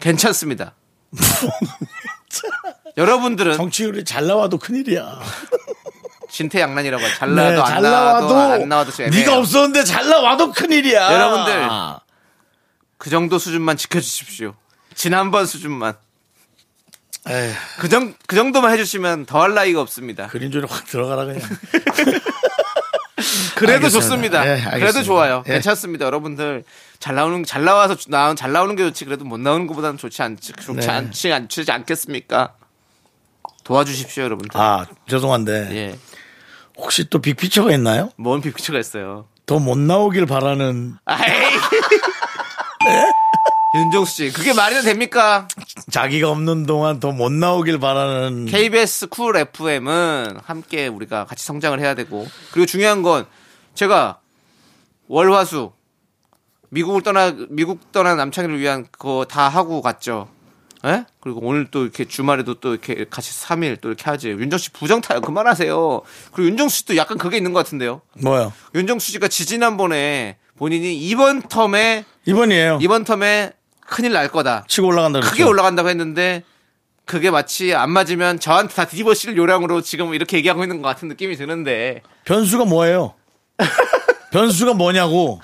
[0.00, 0.74] 괜찮습니다.
[2.96, 5.20] 여러분들은 정치율이 잘 나와도 큰일이야.
[6.30, 7.02] 진퇴양난이라고.
[7.18, 9.26] 잘 네, 나와도 안 나와도 안 나와도 좀 애매해요.
[9.26, 11.12] 네가 없었는데 잘 나와도 큰일이야.
[11.12, 11.68] 여러분들.
[12.98, 14.54] 그 정도 수준만 지켜주십시오.
[14.94, 15.94] 지난번 수준만.
[17.28, 20.26] 에휴, 그, 정, 그 정도만 해주시면 더할 나위가 없습니다.
[20.26, 21.40] 그린존에 확 들어가라 그냥.
[23.54, 23.88] 그래도 알겠습니다.
[23.90, 24.48] 좋습니다.
[24.48, 24.78] 예.
[24.80, 25.42] 그래도 좋아요.
[25.48, 25.52] 예.
[25.54, 26.04] 괜찮습니다.
[26.06, 26.64] 여러분들
[26.98, 29.04] 잘 나오는 잘 나와서 주- 나온 잘 나오는 게 좋지.
[29.04, 30.92] 그래도 못 나오는 것보다는 좋지 않지 좋지 네.
[30.92, 32.54] 않지 않지 않겠습니까?
[33.64, 34.60] 도와주십시오, 여러분들.
[34.60, 35.98] 아 죄송한데 예.
[36.76, 38.10] 혹시 또 big picture가 있나요?
[38.16, 39.26] 뭔 big picture가 있어요.
[39.46, 41.20] 더 못 나오길 바라는 아이.
[43.74, 45.48] 윤종수 씨, 그게 말이 됩니까?
[45.90, 51.94] 자기가 없는 동안 더 못 나오길 바라는 KBS 쿨 FM은 함께 우리가 같이 성장을 해야
[51.94, 53.26] 되고 그리고 중요한 건
[53.74, 54.18] 제가
[55.08, 55.72] 월화수
[56.68, 60.28] 미국을 떠나 미국 떠난 남창희를 위한 그거 다 하고 갔죠.
[60.84, 61.04] 예?
[61.20, 64.28] 그리고 오늘 또 이렇게 주말에도 또 이렇게 같이 3일 또 이렇게 하지.
[64.30, 65.20] 윤정수 씨 부정 타요.
[65.20, 66.00] 그만하세요.
[66.32, 68.02] 그리고 윤정수 씨도 약간 그게 있는 것 같은데요.
[68.20, 68.52] 뭐요?
[68.74, 72.78] 윤정수 씨가 지지난번에 본인이 이번 텀에 이번이에요.
[72.82, 73.52] 이번 텀에
[73.86, 74.64] 큰일 날 거다.
[74.68, 75.32] 치고 올라간다 그랬죠.
[75.32, 76.42] 크게 올라간다고 했는데
[77.04, 81.08] 그게 마치 안 맞으면 저한테 다 뒤집어 씌를 요량으로 지금 이렇게 얘기하고 있는 것 같은
[81.08, 83.14] 느낌이 드는데 변수가 뭐예요?
[84.32, 85.40] 변수가 뭐냐고.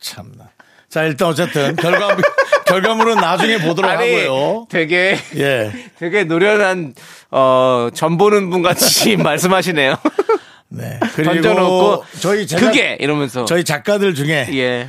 [0.00, 0.50] 참나.
[0.88, 2.16] 자, 일단 어쨌든 결과
[2.66, 4.66] 결과물은 나중에 보도록 하고요.
[4.70, 5.72] 되게 예.
[5.98, 6.94] 되게 노련한
[7.30, 9.96] 어, 전 보는 분 같이 말씀하시네요.
[10.68, 10.98] 네.
[11.14, 14.88] 그리고 저희 제작, 그게 이러면서 저희 작가들 중에 예.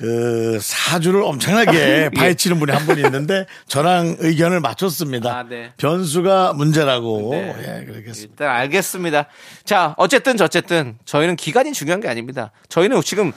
[0.00, 5.30] 그 사주를 엄청나게 파헤치는 분이 한 분이 있는데 저랑 의견을 맞췄습니다.
[5.30, 5.72] 아, 네.
[5.76, 7.28] 변수가 문제라고.
[7.32, 7.54] 네.
[7.58, 8.32] 예, 그렇겠습니다.
[8.32, 9.26] 일단 알겠습니다.
[9.64, 12.50] 자, 어쨌든 저쨌든 저희는 기간이 중요한 게 아닙니다.
[12.70, 13.32] 저희는 지금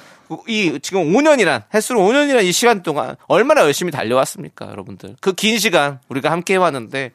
[0.48, 5.18] 이 지금 5년이란 횟수로 5년이란 이 시간 동안 얼마나 열심히 달려왔습니까, 여러분들?
[5.20, 7.12] 그 긴 시간 우리가 함께 해왔는데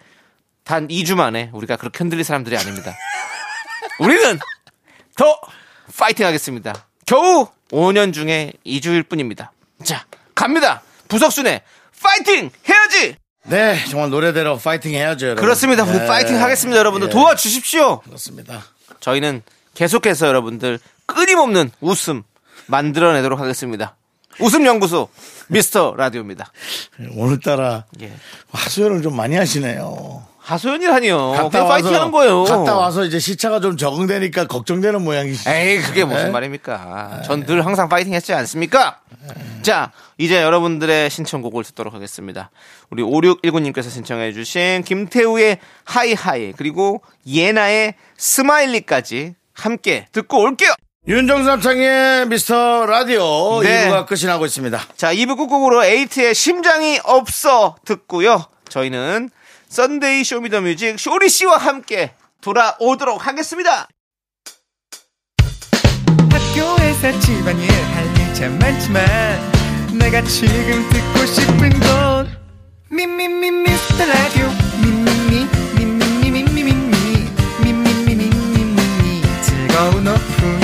[0.63, 2.95] 단 2주 만에 우리가 그렇게 흔들릴 사람들이 아닙니다.
[3.99, 4.39] 우리는
[5.17, 5.41] 더
[5.99, 6.75] 파이팅 하겠습니다.
[7.07, 9.53] 겨우 5년 중에 2주일 뿐입니다.
[9.85, 10.05] 자,
[10.35, 10.83] 갑니다.
[11.09, 11.63] 부석순의
[12.03, 13.17] 파이팅 해야지.
[13.45, 15.43] 네, 정말 노래대로 파이팅 해야죠, 여러분.
[15.43, 15.85] 그렇습니다.
[15.85, 17.09] 우리 예, 파이팅 하겠습니다, 여러분들.
[17.09, 18.01] 예, 도와주십시오.
[18.01, 18.63] 그렇습니다.
[19.01, 19.43] 저희는
[19.75, 22.23] 계속해서 여러분들 끊임없는 웃음
[22.67, 23.97] 만들어내도록 하겠습니다.
[24.41, 25.09] 웃음 연구소
[25.49, 26.53] 미스터 라디오입니다.
[27.17, 28.13] 오늘따라 예.
[28.53, 30.27] 하소연을 좀 많이 하시네요.
[30.49, 31.49] 하소연이라니요.
[31.51, 32.45] 그냥 파이팅 하는 거예요.
[32.45, 35.49] 갔다 와서 이제 시차가 좀 적응되니까 걱정되는 모양이시.
[35.49, 36.31] 에이, 그게 무슨 네?
[36.31, 37.23] 말입니까?
[37.27, 39.01] 전 늘 항상 파이팅 했지 않습니까?
[39.63, 42.51] 자, 이제 여러분들의 신청곡을 듣도록 하겠습니다.
[42.91, 50.73] 우리 5619님께서 신청해주신 김태우의 Hi Hi, 그리고 예나의 Smiley까지 함께 듣고 올게요!
[51.07, 53.89] 윤정수 남창희의 미스터 라디오 네.
[53.89, 54.79] 2부가 끝이 나고 있습니다.
[54.97, 58.45] 자, 2부 끝곡으로 에이트의 심장이 없어 듣고요.
[58.69, 59.31] 저희는
[59.69, 63.89] Sunday Show Me the Music 쇼리 씨와 함께 돌아오도록 하겠습니다.
[66.31, 69.05] 학교에서 집안일 할 일 참 많지만
[69.99, 72.39] 내가 지금 듣고 싶은 건
[72.89, 74.47] 미미미 미스터 라디오
[74.81, 77.29] 미미미 미미미 미미미
[77.65, 80.58] 미미미 미미미 즐거운 오후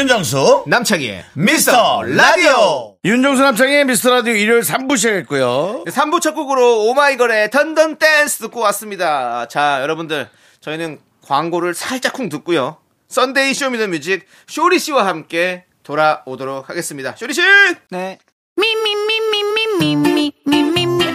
[0.00, 5.84] 윤정수 남창희의 미스터 라디오 윤정수 남창희의 미스터 라디오 일요일 3부 시작했고요.
[5.88, 9.46] 3부 첫 곡으로 오마이걸의 Dun Dun Dance 듣고 왔습니다.
[9.48, 10.30] 자, 여러분들,
[10.62, 12.78] 저희는 광고를 살짝 쿵 듣고요.
[13.08, 17.14] Sunday Show Me the Music 쇼리 씨와 함께 돌아오도록 하겠습니다.
[17.14, 17.42] 쇼리 씨!
[17.90, 18.18] 네.
[18.56, 18.72] Me,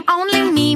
[0.07, 0.75] only me,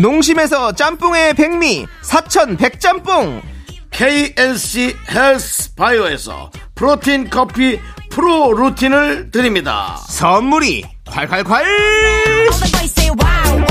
[0.00, 3.42] 농심에서 짬뽕의 백미 사천 백짬뽕,
[3.90, 7.78] KNC 헬스 바이오에서 protein 커피
[8.10, 9.98] 프로 루틴을 드립니다.
[10.08, 13.69] 선물이 콸콸콸!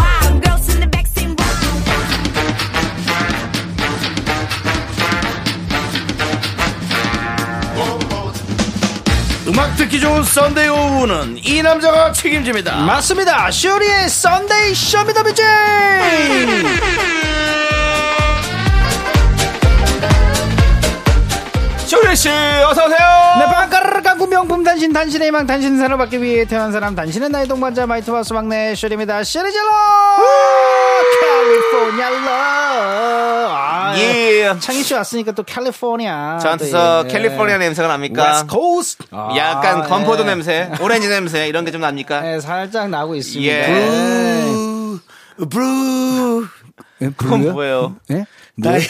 [9.60, 13.52] 음악 듣기 좋은 Sunday 오후는 이 남자가 책임집니다 맞습니다.
[13.52, 15.44] 쇼리의 Sunday Show Me the Music.
[21.86, 22.98] 쇼리 씨 어서 오세요.
[23.40, 23.46] 네,
[24.60, 28.76] 명품 단신, 단신의 희망, 단신 사를 받기 위해 태어난 사람, 단신은 나의 동반자, 마이트와스 막내,
[28.76, 29.24] 쇼리입니다.
[29.24, 29.70] 쇼리젤로!
[31.22, 34.54] 캘리포니아 러 아, 예.
[34.60, 36.40] 창희 씨 왔으니까 또 캘리포니아.
[36.40, 37.12] 저한테서 또, 예.
[37.14, 38.32] 캘리포니아 냄새가 납니까?
[38.32, 39.06] 웨스트 코스트.
[39.38, 40.28] 약간 아, 건포도 예.
[40.28, 42.22] 냄새, 오렌지 냄새 이런 게 좀 납니까?
[42.22, 43.52] 네, 살짝 나고 있습니다.
[43.54, 43.68] 예.
[43.68, 44.98] 네.
[45.50, 46.48] 브루
[47.02, 47.52] 예, 그건?
[47.54, 47.96] 뭐예요?
[48.12, 48.26] 예?
[48.56, 48.82] 나의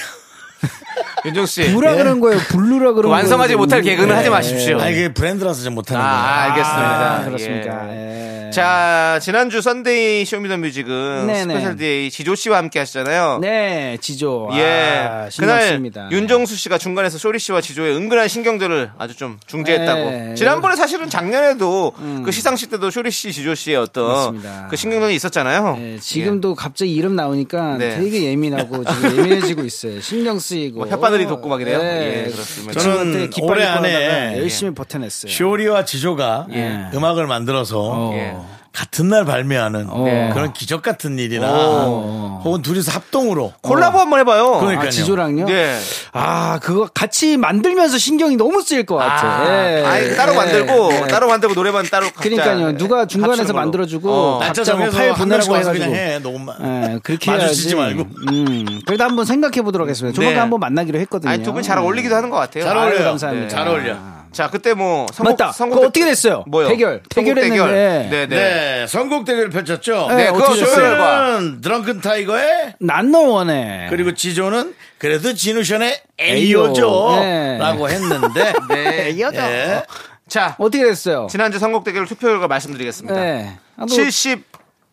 [1.25, 1.63] 윤정수 씨.
[1.63, 2.39] 블루라 그런 거예요.
[2.49, 3.09] 블루라 그런 거예요.
[3.11, 4.13] 완성하지 못할 개그는 예.
[4.13, 4.79] 하지 마십시오.
[4.79, 7.15] 아 이게 브랜드라서 좀 못하는 거예요 아, 알겠습니다.
[7.15, 7.89] 아, 그렇습니까?
[7.93, 8.28] 예.
[8.49, 8.51] 예.
[8.51, 11.41] 자, 지난주 썬데이 쇼미더뮤직은 네네.
[11.53, 13.39] special DJ 지조 씨와 함께 하시잖아요.
[13.41, 14.49] 네, 지조.
[14.53, 15.05] 예.
[15.07, 16.09] 아, 그날 신났습니다.
[16.11, 20.09] 윤정수 씨가 중간에서 쇼리 씨와 지조의 은근한 신경전을 아주 좀 중재했다고.
[20.09, 20.35] 네.
[20.35, 21.93] 지난번에 사실은 작년에도
[22.25, 24.67] 그 시상식 때도 쇼리 씨, 지조 씨의 어떤 맞습니다.
[24.69, 25.77] 그 신경전이 있었잖아요.
[25.79, 27.97] 예, 지금도 갑자기 이름 나오니까 네.
[27.97, 30.01] 되게 예민하고 지금 예민해지고 있어요.
[30.01, 30.85] 신경 쓰이고.
[30.85, 31.79] 뭐 혓바늘이 돋고 막 이래요?
[31.79, 32.79] 예, 예, 그렇습니다.
[32.79, 35.31] 저는 올해 안에 열심히 버텨냈어요.
[35.31, 36.85] 쇼리와 지조가 예.
[36.93, 38.38] 음악을 만들어서 어.
[38.69, 38.79] 예.
[38.79, 40.29] 같은 날 발매하는 네.
[40.33, 42.41] 그런 기적 같은 일이나 오.
[42.43, 44.59] 혹은 둘이서 합동으로 콜라보 한번 해봐요.
[44.59, 44.87] 그러니까요.
[44.87, 45.45] 아, 지조랑요?
[45.45, 45.77] 네.
[46.13, 49.27] 아, 그거 같이 만들면서 신경이 너무 쓰일 것 같아.
[49.27, 49.83] 아, 예.
[49.85, 50.37] 아니, 따로 예.
[50.37, 51.07] 만들고 예.
[51.07, 52.77] 따로 만들고 노래만 따로 그러니까요.
[52.77, 53.65] 누가 중간에서 합치는 걸로.
[53.65, 54.39] 만들어주고 어.
[54.39, 55.85] 날짜 각자 뭐 정해서 파일 한 보내라고 해가지고.
[55.85, 56.55] 그냥 해 녹음만.
[56.93, 57.75] 예, 그렇게 마주치지.
[57.75, 58.05] 말고.
[58.31, 60.15] 음, 그래도 한번 생각해 보도록 하겠습니다.
[60.15, 60.39] 조만간 네.
[60.39, 61.31] 한번 만나기로 했거든요.
[61.31, 62.63] 아니 두분 잘 어울리기도 하는 것 같아요.
[62.63, 63.03] 잘 어울려요.
[63.03, 63.47] 감사합니다.
[63.47, 64.18] 네, 잘 어울려.
[64.31, 65.51] 자 그때 뭐 선곡, 맞다.
[65.51, 66.43] 선곡 그거 어떻게 됐어요?
[66.47, 66.67] 뭐요?
[66.67, 67.01] 대결.
[67.09, 67.49] 대결했는데.
[67.49, 67.73] 대결.
[67.73, 68.27] 네, 네.
[68.27, 70.07] 네, 선곡 대결 펼쳤죠.
[70.09, 70.75] 네, 네, 그거 어떻게 됐어요?
[70.75, 73.87] 조율과 는 드렁큰 타이거의 난너 원해.
[73.89, 76.59] 그리고 지조는 그래도 진우션의 에이요.
[76.65, 77.17] 에이오죠.
[77.21, 77.57] 네.
[77.57, 78.53] 라고 했는데.
[78.69, 79.09] 네.
[79.11, 79.41] 이어져.
[79.41, 79.83] 예.
[80.27, 81.27] 자 어떻게 됐어요?
[81.29, 83.19] 지난주 선곡 대결 투표 결과 말씀드리겠습니다.
[83.19, 83.57] 네.
[83.77, 83.87] 아, 뭐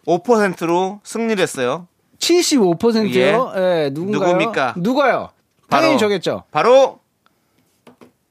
[0.07, 1.89] 75%로 승리를 했어요.
[2.19, 3.53] 75%요?
[3.57, 4.33] 예, 누군가요?
[4.33, 4.75] 누굽니까?
[4.79, 5.29] 누가요?
[5.69, 6.45] 바로 당연히 저겠죠.
[6.51, 7.01] 바로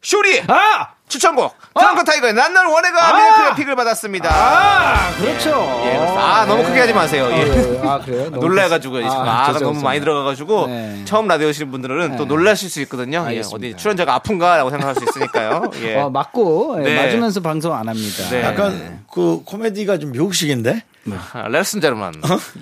[0.01, 0.94] 쇼리 아!
[1.07, 3.13] 추천곡 드렁큰 타이거의 난널 원해가 아!
[3.13, 4.29] 미라클의 pick을 받았습니다.
[4.33, 5.49] 아, 그렇죠.
[5.85, 5.97] 예.
[5.97, 7.27] 아, 너무 크게 하지 마세요.
[7.31, 7.37] 예.
[7.41, 7.87] 예.
[7.87, 8.29] 아, 그래요?
[8.31, 9.59] 너무 놀라가지고 컸- 아, 가 죄송합니다.
[9.65, 11.01] 너무 많이 들어가가지고 네.
[11.05, 13.19] 처음 라디오 오시는 분들은 또 놀라실 수 있거든요.
[13.25, 13.67] 예, 알겠습니다.
[13.75, 15.69] 어디 출연자가 아픈가라고 생각할 수 있으니까요.
[15.83, 15.95] 예.
[15.97, 17.05] 어, 맞고, 예, 네.
[17.05, 18.23] 맞으면서 방송 안 합니다.
[18.31, 18.43] 네.
[18.43, 20.81] 약간 그 코미디가 좀 미국식인데.
[21.33, 22.13] 아, 레슨 제르만.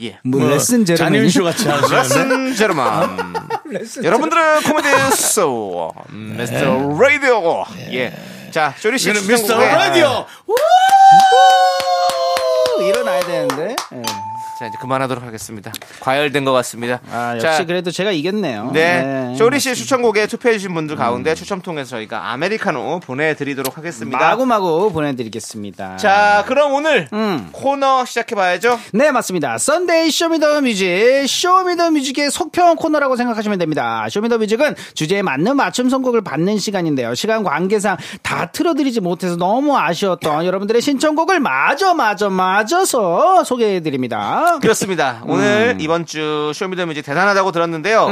[0.02, 0.20] 예.
[0.24, 1.96] 뭐, 레슨 제로맨이 잔윤슈 같이 하시는데.
[1.98, 3.34] 레슨 제르만.
[4.04, 7.66] 여러분들은 코미디 쇼 미스터 라디오.
[7.92, 8.14] 예.
[8.52, 10.26] 자, 쇼리 씨 미스터 라디오.
[12.82, 13.76] 일어나야 되는데.
[13.94, 14.02] 예.
[14.64, 15.74] 자, 이제 그만하도록 하겠습니다.
[16.00, 17.02] 과열된 것 같습니다.
[17.12, 18.72] 아, 역시 자, 그래도 제가 이겼네요.
[18.72, 19.36] 네.
[19.38, 20.76] 쇼리 씨 추천곡에 투표해주신 음.
[20.76, 24.18] 분들 가운데 추첨 통해서 저희가 아메리카노 보내드리도록 하겠습니다.
[24.18, 25.98] 마구마구 보내드리겠습니다.
[25.98, 27.50] 자, 그럼 오늘 음.
[27.52, 28.80] 코너 시작해봐야죠.
[28.94, 29.58] 네, 맞습니다.
[29.58, 34.08] 썬데이 Show Me the Music, 쇼미더뮤직의 속편 코너라고 생각하시면 됩니다.
[34.10, 37.16] 쇼미더뮤직은 주제에 맞는 맞춤 선곡을 받는 시간인데요.
[37.16, 44.53] 시간 관계상 다 틀어드리지 못해서 너무 아쉬웠던 여러분들의 신청곡을 마저 마저 맞아서 소개해드립니다.
[44.62, 45.22] 그렇습니다.
[45.26, 45.30] 음.
[45.32, 48.10] 오늘 이번 주 쇼미더뮤직 대단하다고 들었는데요.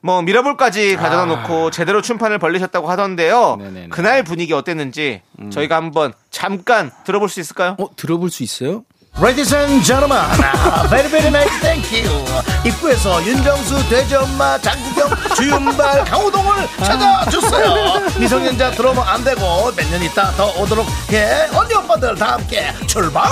[0.00, 3.52] 뭐 mirror ball까지 가져다 놓고 제대로 춤판을 벌리셨다고 하던데요.
[3.54, 3.56] 아.
[3.62, 3.84] 네네네.
[3.86, 3.90] 음.
[3.90, 7.76] 그날 분위기 어땠는지 저희가 한번 잠깐 들어볼 수 있을까요?
[7.78, 8.82] 어, 들어볼 수 있어요?
[9.18, 12.22] Ladies and gentlemen, 아, very very nice, thank you.
[12.66, 18.18] 입구에서 윤정수, 대전마, 장국영, 주윤발, 강호동을 찾아줬어요.
[18.20, 19.40] 미성년자 들어오면 안 되고
[19.74, 21.48] 몇 년 있다 더 오도록 해.
[21.54, 23.24] 언니 오빠들 다 함께 출발!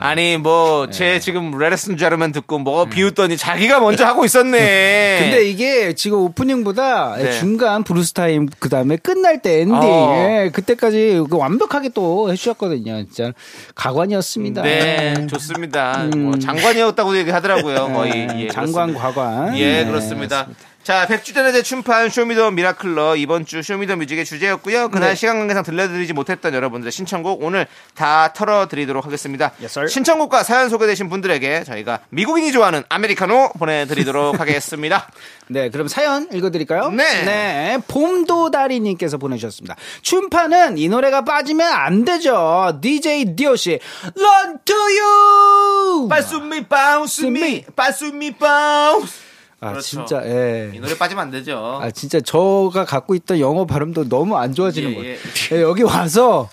[0.00, 0.92] 아니 뭐 네.
[0.92, 5.18] 제 지금 ladies and gentlemen 듣고 뭐 비웃더니 자기가 먼저 하고 있었네.
[5.20, 7.32] 근데 이게 지금 오프닝보다 네.
[7.32, 10.14] 중간 블루스 타임 그 다음에 끝날 때 엔딩 어.
[10.16, 13.04] 예, 그때까지 그 완벽하게 또 해주셨거든요.
[13.04, 13.32] 진짜
[13.74, 14.62] 가관이었습니다.
[14.62, 16.08] 네, 좋습니다.
[16.16, 17.92] 뭐 장관이었다고 얘기하더라고요.
[17.92, 18.26] 거의 음.
[18.28, 19.00] 네, 예, 장관 그렇습니다.
[19.00, 19.58] 과관.
[19.58, 20.48] 예, 네, 그렇습니다.
[20.88, 24.88] 자, 100주 전의 재춤판 쇼미더 미라클럽 이번 주 쇼미더 뮤직의 주제였고요.
[24.88, 25.14] 그날 네.
[25.16, 29.52] 시간 관계상 들려드리지 못했던 여러분들의 신청곡 오늘 다 털어드리도록 하겠습니다.
[29.60, 29.88] Yes.
[29.88, 35.10] 신청곡과 사연 소개되신 분들에게 저희가 미국인이 좋아하는 아메리카노 보내드리도록 하겠습니다.
[35.48, 36.88] 네, 그럼 사연 읽어드릴까요?
[36.88, 37.22] 네.
[37.22, 39.76] 네, 봄도다리님께서 보내주셨습니다.
[40.00, 42.78] 춤파는 이 노래가 빠지면 안 되죠.
[42.80, 43.78] DJ DOC,
[44.18, 46.08] Run to you!
[46.08, 49.27] 빠수미 바운스미 빠수미 바운스
[49.60, 49.88] 아, 그렇죠.
[49.88, 50.70] 진짜, 예.
[50.72, 51.80] 이 노래 빠지면 안 되죠.
[51.82, 55.10] 아, 진짜 저가 갖고 있던 영어 발음도 너무 안 좋아지는 예, 거예요.
[55.10, 55.18] 예.
[55.56, 56.48] 예, 여기 와서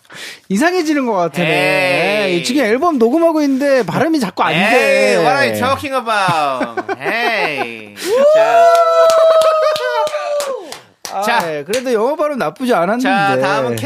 [0.49, 2.29] 이상해지는 것 같아네.
[2.29, 2.39] 에이.
[2.39, 4.59] 예, 지금 앨범 녹음하고 있는데 발음이 자꾸 안 돼.
[4.59, 6.83] Hey, what are you talking about?
[6.99, 7.95] hey.
[11.55, 11.59] 자, 아, 자.
[11.59, 13.03] 예, 그래도 영어 발음 나쁘지 않았는데.
[13.03, 13.77] 자, 다음은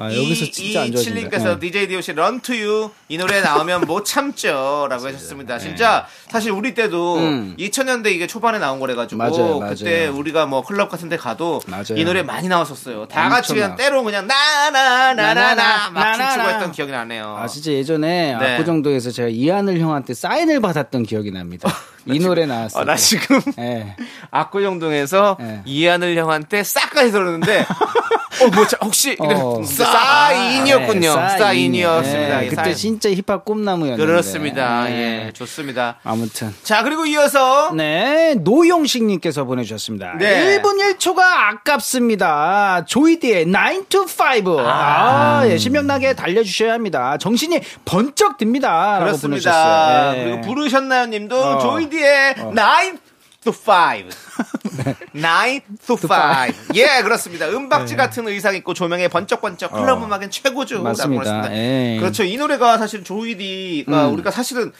[0.00, 1.20] 아, 여기서 진짜 안 좋아진다.
[1.28, 1.58] K0227님께서 네.
[1.60, 4.86] DJ DOC Run to You 이 노래 나오면 못 참죠.
[4.90, 5.58] 라고 하셨습니다.
[5.58, 7.56] 진짜 사실 우리 때도 음.
[7.58, 9.74] 2000년대 이게 초반에 나온 거래가지고 맞아요, 맞아요.
[9.74, 11.96] 그때 우리가 뭐 클럽 같은 데 가도 맞아요.
[11.96, 13.06] 이 노래 많이 나왔었어요.
[13.06, 13.76] 다 같이 그냥.
[13.76, 16.14] 때로 그냥 나나나나나 막.
[16.14, 17.36] 춤추고 했던 기억이 나네요.
[17.38, 18.54] 아, 진짜 예전에 네.
[18.54, 21.68] 압구정도에서 제가 이하늘 형한테 사인을 받았던 기억이 납니다.
[22.14, 22.82] 이 노래 나왔어요.
[22.82, 23.94] 어, 나 지금 예.
[24.30, 25.60] 압구정동에서 네.
[25.64, 27.66] 이하늘 형한테 싹까지 들었는데
[28.40, 29.24] 어, 뭐, 자, 혹시 어.
[29.58, 31.14] 이래- 사인이었군요.
[31.16, 32.42] 네, 사인이었습니다.
[32.42, 32.74] 예, 이 그때.
[32.74, 34.04] 진짜 힙합 꿈나무였는데.
[34.06, 34.88] 그렇습니다.
[34.90, 35.26] 예.
[35.26, 35.96] 예, 좋습니다.
[36.04, 36.54] 아무튼.
[36.62, 40.14] 자, 그리고 이어서 네, 노용식님께서 보내주셨습니다.
[40.18, 40.60] 네.
[40.62, 42.84] 1분 1초가 아깝습니다.
[42.86, 44.60] 조이디의 9 to 5.
[44.60, 47.16] 아, 예, 신명나게 달려주셔야 합니다.
[47.18, 48.98] 정신이 번쩍 듭니다.
[49.00, 50.16] 그렇습니다.
[50.16, 50.24] 예.
[50.24, 51.58] 그리고 부르셨나요 님도 어.
[51.58, 52.98] 조이디 의9
[53.44, 54.08] to 5.
[55.12, 56.52] 9 to 5.
[56.74, 57.48] 예, 그렇습니다.
[57.48, 60.76] 은박지 같은 의상 입고 조명에 번쩍번쩍 클럽 음악엔 최고죠.
[60.76, 60.80] 네.
[60.80, 60.84] 어.
[60.84, 61.52] 맞습니다.
[61.54, 61.96] 예.
[62.00, 62.24] 그렇죠.
[62.24, 64.72] 이 노래가 사실 조이디가 우리가 사실은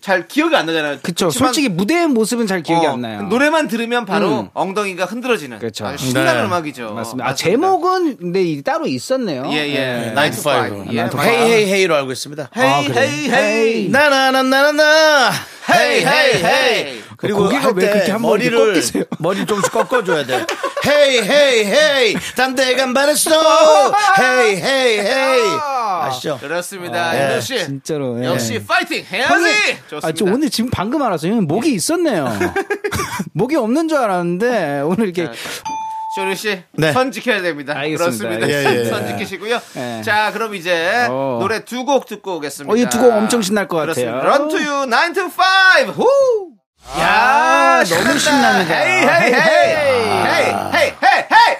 [0.00, 0.98] 잘 기억이 안 나잖아요.
[1.02, 1.26] 그쵸.
[1.26, 3.22] 그렇지만 솔직히 무대의 모습은 잘 기억이 어, 안 나요.
[3.22, 4.48] 노래만 들으면 바로 음.
[4.54, 5.86] 엉덩이가 흔들어지는 그쵸.
[5.86, 6.46] 아주 신나는 네.
[6.46, 6.92] 음악이죠.
[6.94, 7.28] 맞습니다.
[7.28, 9.48] 아, 제목은 근데 이 따로 있었네요.
[9.50, 9.74] 예, 예.
[9.78, 10.10] 네.
[10.12, 10.84] 나이트 파이브.
[10.92, 11.00] 예.
[11.02, 12.50] hey hey hey로 알고 있습니다.
[12.56, 13.00] hey 아, 그래요?
[13.00, 13.88] hey hey.
[13.88, 15.30] 나나나나나
[15.74, 17.02] hey hey hey hey.
[17.16, 19.04] 그리고 고기가 할왜때 그렇게 이렇게 머리를 꺾이세요?
[19.18, 20.46] 머리 조금씩 꺾어줘야 돼.
[20.86, 23.30] hey hey hey 단대 간반했어.
[24.20, 25.40] hey hey hey
[26.02, 26.38] 아시죠?
[26.40, 27.16] 그렇습니다.
[27.16, 27.22] 예.
[27.24, 27.58] 윤정 씨.
[27.64, 28.20] 진짜로.
[28.22, 28.26] 예.
[28.26, 29.78] 역시 파이팅 해야지.
[29.90, 30.08] 좋습니다.
[30.08, 31.32] 아, 저 오늘 지금 방금 알았어요.
[31.32, 32.26] 형님 목이 있었네요.
[33.32, 35.30] 목이 없는 줄 알았는데 오늘 이렇게
[36.16, 36.92] 쇼리 씨, 네.
[36.92, 37.74] 선 지켜야 됩니다.
[37.76, 38.28] 알겠습니다.
[38.38, 38.48] 그렇습니다.
[38.48, 38.84] 예, 예.
[38.86, 39.60] 선 지키시고요.
[39.76, 40.02] 예.
[40.02, 41.38] 자, 그럼 이제 어.
[41.42, 42.72] 노래 두 곡 듣고 오겠습니다.
[42.72, 44.16] 어, 이 두 곡 엄청 신날 것 같아요.
[44.20, 45.92] Run to you, 9 to 5.
[45.92, 46.55] 후!
[46.98, 48.74] 야, 너무 신납니다.
[48.74, 49.34] hey, hey, hey.
[49.34, 51.56] hey, hey, hey, hey.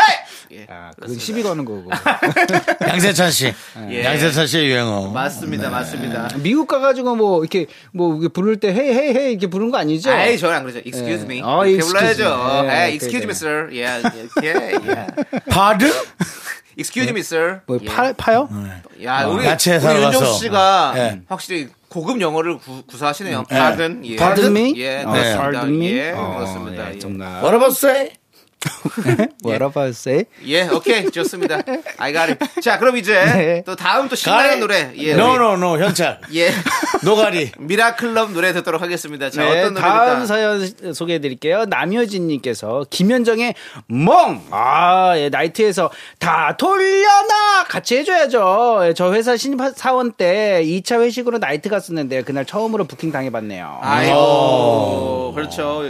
[0.00, 0.66] hey.
[0.68, 1.90] 아, 그건 시비 거는 거고.
[2.88, 3.52] 양세찬 씨,
[3.90, 4.04] 예.
[4.04, 5.08] 양세찬 씨의 유행어.
[5.08, 6.28] 맞습니다, 맞습니다.
[6.36, 10.10] 미국 가가지고 뭐 이렇게 뭐 이렇게 부를 때 hey hey hey 이렇게 부르는 거 아니죠?
[10.12, 10.78] 아이, 저는 안 그러죠.
[10.84, 11.24] Excuse 예.
[11.24, 11.42] me.
[11.42, 12.64] 어, 이렇게 excuse 불러야죠.
[12.64, 13.68] 예, Hey, excuse me, sir.
[13.72, 14.02] Yeah,
[14.42, 15.06] yeah, yeah.
[15.50, 15.92] 바드?
[16.78, 17.60] Excuse me, sir.
[17.66, 17.84] 뭐 예.
[17.86, 18.48] 파, 파요?
[19.02, 20.32] 야, 우리, 야채 우리 윤정수 가서.
[20.38, 21.20] 씨가 예.
[21.28, 23.44] 확실히 고급 영어를 구, 구사하시네요.
[23.48, 24.00] Pardon.
[24.04, 24.16] 예.
[24.16, 24.74] Pardon me?
[24.78, 25.38] 예, 어, 그렇습니다.
[25.42, 25.92] pardon me?
[25.92, 26.90] 예, 어, 그렇습니다.
[26.90, 26.98] 예, 예.
[26.98, 27.42] 정답.
[27.44, 28.10] What about say?
[29.44, 30.24] What about say?
[30.46, 31.62] 예, 오케이, 좋습니다.
[31.98, 32.60] I got it.
[32.60, 33.62] 자, 그럼 이제 네.
[33.66, 34.92] 또 다음 또 신나는 노래.
[34.96, 36.20] 예, no, 우리- no, no, 현찰.
[36.34, 36.50] 예.
[37.04, 37.52] 노가리.
[37.58, 39.30] 미라클럽 노래 듣도록 하겠습니다.
[39.30, 40.26] 자, 네, 어떤 다음 노래입니까?
[40.26, 41.64] 사연 소개해 드릴게요.
[41.66, 43.54] 남효진님께서 김현정의
[43.88, 44.42] 멍!
[44.50, 47.64] 아, 예, 나이트에서 다 돌려놔!
[47.68, 48.80] 같이 해줘야죠.
[48.84, 53.78] 예, 저 회사 신입 사원 때 2차 회식으로 나이트 갔었는데 그날 처음으로 부킹 당해봤네요.
[53.82, 55.84] 아이고, 그렇죠.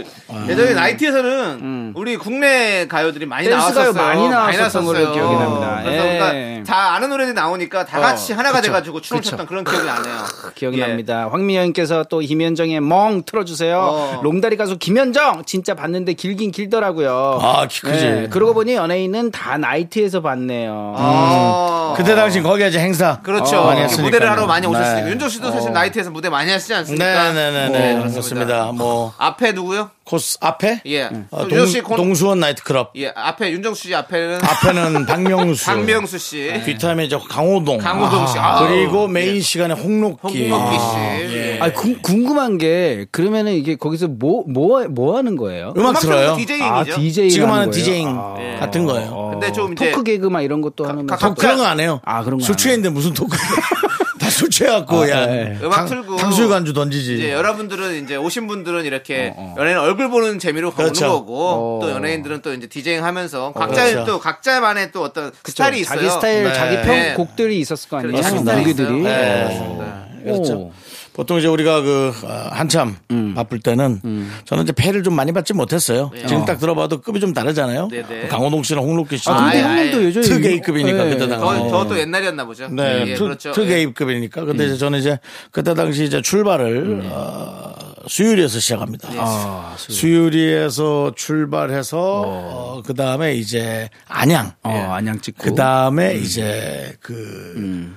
[0.47, 3.51] 예전에 나이트에서는 우리 국내 가요들이 많이 음.
[3.51, 3.93] 댄스 나왔었어요.
[3.93, 4.85] 가요 많이 나왔었던.
[4.85, 5.79] 걸로 기억이 납니다.
[5.83, 6.17] 그래서 예.
[6.17, 8.67] 그러니까 다 아는 노래들이 나오니까 다 같이 어, 하나가 그쵸.
[8.71, 9.31] 돼가지고 춤을 그쵸.
[9.31, 10.15] 췄던 그런 기억이 나네요.
[10.55, 10.87] 기억이 예.
[10.87, 11.29] 납니다.
[11.31, 13.79] 황미영께서 또 김현정의 멍 틀어주세요.
[13.79, 14.19] 어.
[14.23, 17.39] 롱다리 가수 김현정 진짜 봤는데 길긴 길더라고요.
[17.41, 18.05] 아, 키 크지.
[18.05, 20.95] 예, 그러고 보니 연예인은 다 나이트에서 봤네요.
[20.97, 21.82] 아.
[21.95, 23.19] 그때 당시 거기 이제 행사.
[23.21, 23.59] 그렇죠.
[23.59, 24.05] 어, 많이 이렇게 했으니까요.
[24.05, 25.01] 무대를 하러 많이 오셨으니까.
[25.05, 25.11] 네.
[25.11, 27.33] 윤정 씨도 사실 나이트에서 무대 많이 하시지 않습니까?
[27.33, 27.95] 네네네네.
[27.95, 28.71] 어, 그렇습니다.
[28.73, 29.89] 뭐, 앞에 누구요?
[30.05, 30.81] 코스 앞에?
[30.85, 31.03] 예.
[31.31, 32.91] 어, 윤정 씨 콘- 동수원 나이트클럽.
[32.97, 35.65] 예, 앞에 윤정수 씨 앞에는 앞에는 박명수.
[35.65, 37.77] 박명수 씨, 뒷타임에 저 강호동.
[37.77, 38.37] 강호동 씨.
[38.37, 40.49] 아, 그리고 메인 시간에 홍록기.
[40.49, 40.85] 홍록기 씨.
[40.85, 41.59] 아, 예.
[41.61, 45.73] 아, 궁- 궁금한 게 그러면은 이게 거기서 뭐뭐뭐 하는 거예요?
[45.77, 46.35] 음악 들어요.
[46.35, 46.73] 디제잉이죠.
[46.73, 47.71] 아, DJ 지금 하는 하는?
[47.71, 48.35] 디제잉 아.
[48.59, 49.29] 같은 거예요.
[49.31, 51.29] 근데 좀 이제 토크 개그 막 이런 것도 하는 각- 거.
[51.29, 52.01] 각- 그런 거안 해요.
[52.05, 53.37] 아, 그런 거술안 취했는데 무슨 토크.
[54.19, 55.25] 다술 취해갖고, 아, 야.
[55.25, 55.57] 네.
[55.61, 57.15] 음악 탕- 틀고 탕수육 안주 던지지.
[57.15, 61.05] 이제 여러분들은 이제 오신 분들은 이렇게 연예인 얼굴 보는 재미로 그렇죠.
[61.05, 61.79] 오는 거고 어.
[61.81, 64.05] 또 연예인들은 또 이제 디제잉 하면서 각자 그렇죠.
[64.05, 65.97] 또 각자만의 또 어떤 스타일이 있어요.
[65.99, 66.53] 자기 스타일, 네.
[66.53, 67.13] 자기 평 네.
[67.15, 68.13] 곡들이 있었을 거 아니에요.
[68.21, 68.35] 그렇죠.
[68.43, 68.87] 무기들이.
[68.87, 69.03] 있어요.
[69.03, 69.43] 네, 네.
[69.43, 70.03] 맞습니다.
[70.23, 70.71] 그렇죠.
[71.13, 71.15] 오.
[71.15, 73.33] 보통 이제 우리가 그 어, 한참 음.
[73.35, 74.01] 바쁠 때는
[74.45, 76.11] 저는 이제 패를 좀 많이 받지 못했어요.
[76.27, 77.87] 지금 딱 들어봐도 급이 좀 다르잖아요.
[77.91, 78.03] 네.
[78.03, 78.27] 네네.
[78.27, 80.03] 강호동 씨나 홍록기 씨는 아, 근데 아예.
[80.05, 81.09] 예전에 특A급이니까 네.
[81.11, 81.45] 그때 당시.
[81.45, 82.67] 더, 더또 옛날이었나 보죠.
[82.69, 83.51] 네, 예, 특, 그렇죠.
[83.51, 83.75] 특 예.
[83.77, 84.45] A급이니까.
[84.45, 85.19] 근데 이제 저는 이제
[85.51, 87.09] 그때 당시 이제 출발을 음.
[87.11, 87.73] 어,
[88.07, 89.09] 수유리에서 시작합니다.
[89.09, 89.17] 네.
[89.19, 94.53] 아, 수유리 에서 출발해서 어, 그 다음에 이제 안양.
[94.63, 95.43] 어, 안양 찍고.
[95.43, 97.93] 그 다음에 이제 그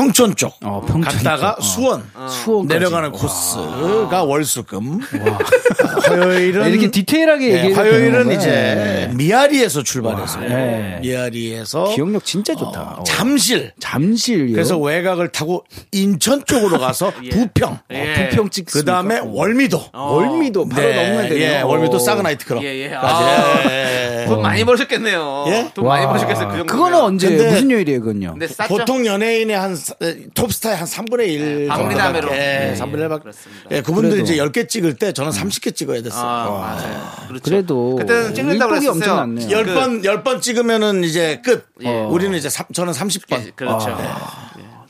[0.00, 1.58] 평촌 쪽 어, 평촌 갔다가 쪽.
[1.58, 1.62] 어.
[1.62, 2.78] 수원 수원까지.
[2.78, 5.00] 내려가는 코스가 월수금.
[6.08, 10.48] 화요일은 이렇게 디테일하게 네, 얘기해 화요일은 이제 미아리에서 출발했어요.
[10.48, 10.98] 네.
[11.02, 12.80] 미아리에서 기억력 진짜 좋다.
[12.80, 13.04] 어, 어.
[13.04, 13.72] 잠실.
[13.78, 14.52] 잠실요.
[14.54, 17.78] 그래서 외곽을 타고 인천 쪽으로 가서 부평.
[17.92, 18.28] 예.
[18.30, 18.64] 부평 찍.
[18.66, 19.82] 그 다음에 월미도.
[19.92, 21.40] 월미도 바로 네, 넘어야 되네요.
[21.58, 22.62] 예, 월미도 사그 나이트 클럽.
[22.64, 22.88] 예, 예.
[22.88, 23.04] 까지.
[23.24, 23.70] 아.
[23.70, 24.24] 예.
[24.26, 25.44] 돈 많이 버셨겠네요.
[25.48, 25.70] 예?
[25.74, 26.48] 돈 많이 버셨겠어요.
[26.48, 26.72] 그 정도.
[26.72, 28.36] 그거는 언제 근데- 무슨 요일이에요, 그건요?
[28.68, 29.89] 보통 연예인의 한 사-
[30.34, 32.28] 톱스타의 한 3분의 1 네, 박리담회로.
[32.28, 33.62] 정도밖에 예, 3분의 1밖에 그렇습니다.
[33.70, 34.32] 예, 그분들이 그래도.
[34.32, 36.22] 이제 10개 찍을 때 저는 30개 찍어야 됐어요.
[36.24, 37.10] 아, 맞아요.
[37.28, 37.42] 그렇죠.
[37.44, 38.92] 그래도 그때는 찍는다고 그랬었어요.
[38.92, 39.48] 엄청났네요.
[39.48, 41.66] 그- 10번, 10번 찍으면은 이제 끝.
[41.82, 41.88] 예.
[42.04, 43.54] 우리는 이제 삼- 저는 30번.
[43.56, 43.96] 그렇죠.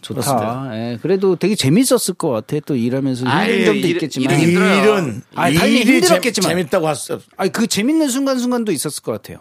[0.02, 0.70] 좋다.
[0.72, 2.56] 예, 그래도 되게 재밌었을 것 같아.
[2.64, 4.40] 또 일하면서 힘든 점도 일- 있겠지만.
[4.40, 6.48] 일은 아니, 당연히 일이 힘들었겠지만.
[6.48, 9.38] 재, 재밌다고 할수 아니 그 재밌는 순간 순간도 있었을 것 같아요.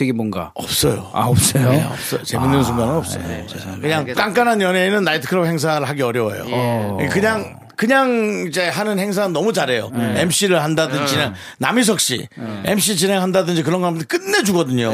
[0.00, 1.10] 되게 뭔가 없어요.
[1.12, 1.70] 아 없어요.
[1.70, 2.22] 네, 없어요.
[2.22, 3.22] 재밌는 순간은 없어요.
[3.82, 6.98] 그냥 깐깐한 연예인은 나이트클럽 행사를 하기 어려워요.
[7.02, 9.90] 예, 그냥 그냥 이제 하는 행사는 너무 잘해요.
[9.94, 11.16] MC를 한다든지
[11.58, 12.28] 남희석 씨
[12.64, 14.90] MC 진행한다든지 그런 거 하면 끝내주거든요.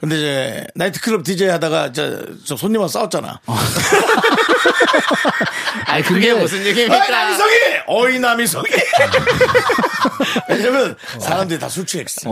[0.00, 3.40] 근데 이제 나이트클럽 DJ 하다가 저, 저 손님하고 싸웠잖아.
[5.86, 7.08] 아니, 그게 근데- 무슨 어이 얘기입니까?
[7.08, 7.52] 남이성이!
[7.86, 8.64] 어이 남이성이!
[10.48, 12.30] 왜냐면 사람들이 다 술 취했어.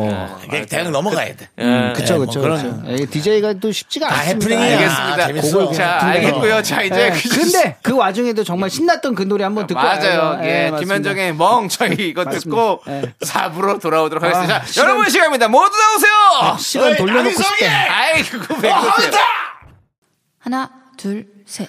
[0.49, 1.49] 그냥 대강 넘어가야 돼.
[1.59, 1.93] 예.
[1.95, 3.07] 그쵸, 뭐 그쵸, 그런- 그쵸.
[3.11, 4.49] DJ가 또 쉽지가 다 않습니다.
[4.57, 4.79] 해프닝이야.
[4.79, 5.23] 알겠습니다.
[5.23, 5.73] 아, 재밌어.
[5.73, 6.63] 자, 알겠고요.
[6.63, 10.41] 자, 이제 예, 퀴즈 근데 그 와중에도 정말 신났던 그 노래 한번 듣고 맞아요.
[10.43, 10.79] 예, 맞습니다.
[10.81, 12.25] 김현정의 멍 저희 이거.
[12.25, 13.03] 듣고 예.
[13.21, 14.57] 4부로 돌아오도록 하겠습니다.
[14.57, 15.49] 아, 자, 시간- 여러분 시간입니다.
[15.49, 16.57] 모두 나오세요.
[16.59, 17.31] 시간 어이, 돌려놓고!
[17.43, 17.95] 싶다.
[17.95, 19.13] 아이 그거 왜 그러세요?
[20.41, 21.69] 하나, 둘, 셋.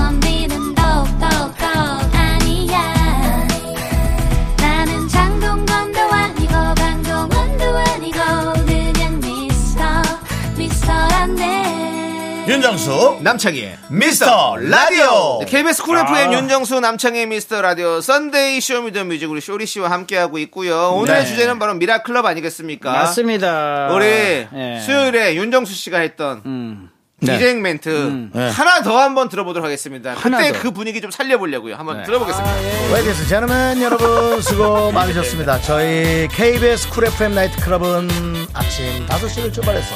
[12.51, 19.39] 윤정수 남창희의 미스터 라디오 네, KBS 쿨 FM 윤정수 남창희 미스터 라디오 썬데이 쇼미더뮤직 우리
[19.39, 20.89] 쇼리 씨와 함께하고 있고요.
[20.89, 21.25] 오늘의 네.
[21.25, 22.91] 주제는 바로 미라클럽 아니겠습니까?
[22.91, 23.87] 맞습니다.
[23.93, 24.81] 우리 예.
[24.85, 26.89] 수요일에 윤정수 씨가 했던 음.
[27.21, 28.49] 디제잉 멘트 네.
[28.49, 30.15] 하나 더 한번 들어보도록 하겠습니다.
[30.15, 30.59] 그때 더.
[30.59, 31.75] 그 분위기 좀 살려보려고요.
[31.75, 32.03] 한번 네.
[32.03, 32.55] 들어보겠습니다.
[32.93, 35.61] ladies gentlemen 여러분 수고 많으셨습니다.
[35.61, 38.09] 저희 KBS 쿨 FM 나이트 클럽은
[38.53, 39.95] 아침 5시를 출발해서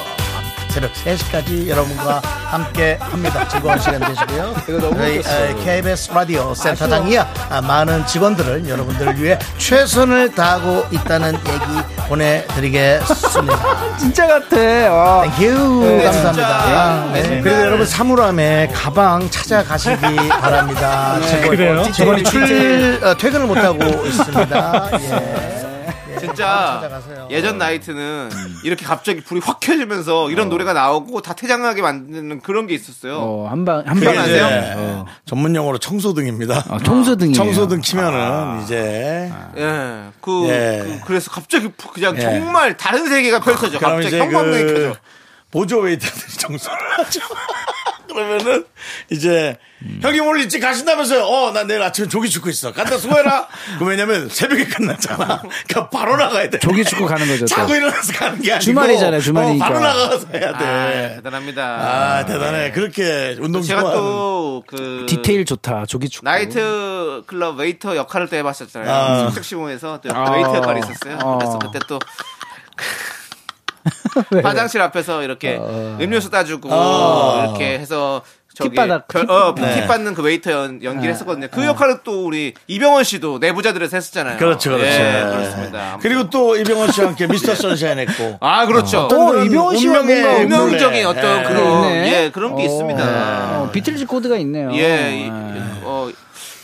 [0.76, 3.48] 새벽 3시까지 여러분과 함께 합니다.
[3.48, 4.56] 즐거운 시간 되시고요.
[4.98, 12.08] 저희 에, KBS 라디오 센터장 이하 아, 많은 직원들을 여러분들을 위해 최선을 다하고 있다는 얘기
[12.10, 13.58] 보내드리겠습니다.
[13.98, 14.58] 진짜 같아.
[14.94, 15.24] 와.
[15.24, 16.62] thank you 네, 감사합니다.
[16.64, 17.10] 진짜.
[17.14, 17.22] 네.
[17.22, 17.42] 네.
[17.42, 21.22] 그리고 여러분 사물함에 가방 찾아가시기 바랍니다.
[21.22, 24.90] 직원, 직원이 출 어, 퇴근을 못 하고 있습니다.
[25.00, 25.65] 예.
[26.36, 27.28] 진짜.
[27.32, 28.30] 예전 나이트는
[28.64, 33.18] 이렇게 갑자기 불이 확 켜지면서 이런 노래가 나오고 다 퇴장하게 만드는 그런 게 있었어요.
[33.20, 34.14] 어, 한 방, 한 그게 방.
[34.14, 34.46] 기억나세요?
[34.48, 35.06] 이제 어.
[35.26, 36.66] 전문 용어로 청소등입니다.
[36.70, 37.36] 어, 청소등이에요.
[37.36, 41.02] 청소등 키면은 이제 예, 그, 예.
[41.06, 42.22] 그, 래서 갑자기 푹 그냥 예.
[42.22, 43.78] 정말 다른 세계가 펼쳐져.
[43.80, 44.96] 그럼 갑자기 이제 형광등이 그 켜져.
[45.52, 47.20] 보조 웨이터들이 청소를 하죠.
[48.16, 48.66] 그러면은
[49.12, 49.58] 이제
[50.02, 51.24] 형님 오늘 일찍 가신다면서요.
[51.24, 52.72] 어, 나 내일 아침에 조기 축구 있어.
[52.74, 53.48] 간다 수고해라.
[53.78, 55.44] 그 왜냐면 새벽에 끝났잖아.
[55.68, 56.58] 그러니까 바로 나가야 돼.
[56.60, 57.46] 조기 축구 가는 거죠, 또.
[57.48, 59.66] 자고 일어나서 가는 게 아니고 주말이잖아요, 주말이니까.
[59.66, 61.14] 어, 바로 나가서 해야 아, 돼.
[61.18, 61.64] 대단합니다.
[61.64, 62.72] 아, 대단해.
[62.72, 63.82] 그렇게 운동 제가.
[63.82, 64.36] 또
[64.68, 65.86] 그 디테일 좋다.
[65.86, 66.26] 조기 축구.
[66.26, 68.90] 나이트 클럽 웨이터 역할을 또 해봤었잖아요.
[68.92, 69.30] 아.
[69.30, 70.32] 숙식시공에서 또 아.
[70.32, 71.18] 웨이터 역할이 있었어요.
[71.22, 71.38] 어.
[71.38, 72.00] 그래서 그때 또
[74.44, 77.44] 화장실 앞에서 이렇게 음료수 따주고 어.
[77.46, 78.22] 이렇게 해서
[78.58, 79.74] 저기 팁받아- 별- 팁- 어, 네.
[79.76, 81.48] 팁 받는 그 웨이터 연, 연기를 했었거든요.
[81.52, 84.38] 그 역할을 또 우리 이병헌 씨도 내부자들에서 했었잖아요.
[84.38, 84.86] 그렇죠, 그렇죠.
[84.88, 85.98] 예, 그렇습니다.
[86.02, 88.38] 그리고 또 이병헌 씨와 함께 미스터 선샤인 했고.
[88.40, 89.10] 아 그렇죠.
[89.10, 91.06] 또 그런 이병헌 씨와 뭔가 운명적인.
[91.06, 91.44] 어떤 예.
[91.44, 92.14] 그런 있네.
[92.24, 93.04] 예 그런 게 어, 있습니다.
[93.64, 94.70] 어, 비틀즈 코드가 있네요.
[94.74, 95.62] 예, 이- 예.
[95.84, 96.10] 어,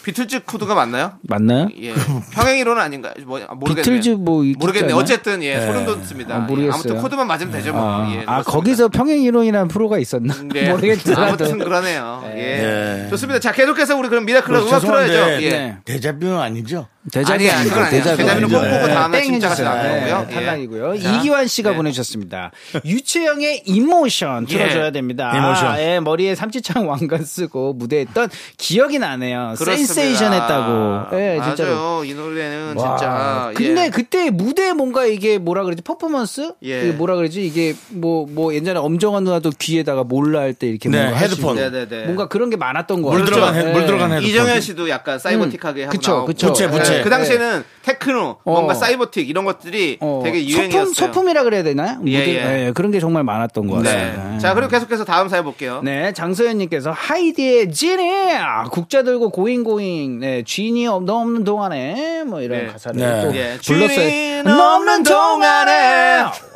[0.04, 1.14] 비틀즈 코드가 맞나요?
[1.24, 1.70] 맞나요?
[1.80, 1.94] 예,
[2.34, 3.14] 평행이론은 아닌가?
[3.26, 3.82] 뭐 아, 모르겠네.
[3.82, 4.94] 비틀즈 뭐 모르겠네.
[4.94, 6.36] 어쨌든 예, 소름 돋습니다.
[6.36, 6.70] 아, 모르겠어요.
[6.70, 7.74] 예, 아무튼 코드만 맞으면 되죠.
[7.74, 7.82] 뭐.
[7.84, 8.42] 아, 예, 아.
[8.42, 10.34] 거기서 평행이론이라는 프로가 있었나?
[10.56, 11.24] 예, 모르겠지만.
[11.30, 12.24] 아무튼 그러네요.
[12.36, 13.04] 예.
[13.06, 13.10] 예.
[13.10, 13.40] 좋습니다.
[13.40, 15.44] 자, 계속해서 우리 그럼 미라클럽 음악 죄송한데 틀어야죠.
[15.44, 15.50] 예.
[15.50, 15.78] 네.
[15.86, 16.88] 대자뷰는 아니죠?
[17.12, 17.76] 대자뷰 아니야, 아니고.
[17.90, 18.48] 대자뷰는 아니죠.
[18.48, 18.94] 꼭 보고 네.
[18.94, 19.76] 다음날 땡 진짜 같이 해주세요.
[19.76, 20.28] 나가는 거고요.
[20.28, 20.36] 네, 예.
[20.36, 21.00] 탈락이고요.
[21.00, 21.76] 자, 이기환 씨가 네.
[21.78, 22.52] 보내주셨습니다.
[22.86, 24.92] 유채영의 Emotion 틀어줘야 예.
[24.92, 25.32] 됩니다.
[25.36, 25.66] Emotion.
[25.68, 29.56] 아, 예, 머리에 삼지창 왕관 쓰고 무대했던 기억이 나네요.
[29.58, 29.94] 그렇습니다.
[29.94, 31.16] 센세이션 했다고.
[31.18, 31.76] 예, 진짜로.
[31.76, 32.04] 맞아요.
[32.06, 33.52] 이 노래는 와, 진짜.
[33.56, 33.90] 근데 예.
[33.90, 36.54] 그때 무대 뭔가 이게 뭐라 그러지 퍼포먼스?
[36.64, 36.84] 예.
[36.84, 41.00] 이게 뭐라 그러지 이게 뭐 뭐 옛날에 엄정화 누나도 귀에다가 몰라 할 때 이렇게 네,
[41.02, 41.56] 뭔가 헤드폰.
[41.56, 42.04] 네네네.
[42.06, 43.34] 뭔가 그런 게 많았던 거물 같아요.
[43.36, 43.74] 들어간, 예.
[43.74, 44.30] 물 들어간 헤드폰.
[44.30, 46.48] 이정현 씨도 약간 사이버틱하게 하고 그쵸, 나오고 그쵸.
[46.48, 46.91] 부채, 부채.
[47.00, 48.52] 예, 그 당시에는 테크노, 어.
[48.52, 50.86] 뭔가 사이버틱 이런 것들이 어, 되게 유행이었어요.
[50.86, 52.00] 소품 소품이라 그래야 되나요?
[52.08, 52.68] 예, 예.
[52.68, 53.92] 예, 그런 게 정말 많았던 것 네.
[53.92, 54.38] 같습니다.
[54.40, 55.82] 자, 그리고 계속해서 다음 사연 볼게요.
[55.84, 60.44] 네, 장소연님께서 하이디의 진이 아, 국자 들고 going going 네
[60.88, 62.68] 없- 없는 동안에 뭐 이런 네.
[62.72, 63.22] 가사를 네.
[63.24, 64.42] 또 예, 불렀어요.
[64.62, 66.51] 없는 동안에.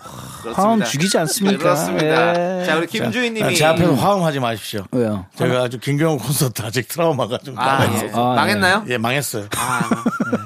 [0.54, 1.58] 화음 죽이지 않습니까?
[1.58, 2.62] 그렇습니다.
[2.62, 2.66] 예.
[2.66, 4.86] 자, 우리 김주희님이 아, 제 앞에서 화음하지 마십시오.
[4.92, 5.26] 왜요?
[5.36, 8.10] 제가 아주 김경호 콘서트 아직 트라우마가 좀 아, 남아있어요.
[8.10, 8.12] 예.
[8.14, 8.36] 아, 네.
[8.36, 8.86] 망했나요?
[8.90, 9.48] 예, 망했어요.
[9.58, 9.90] 아,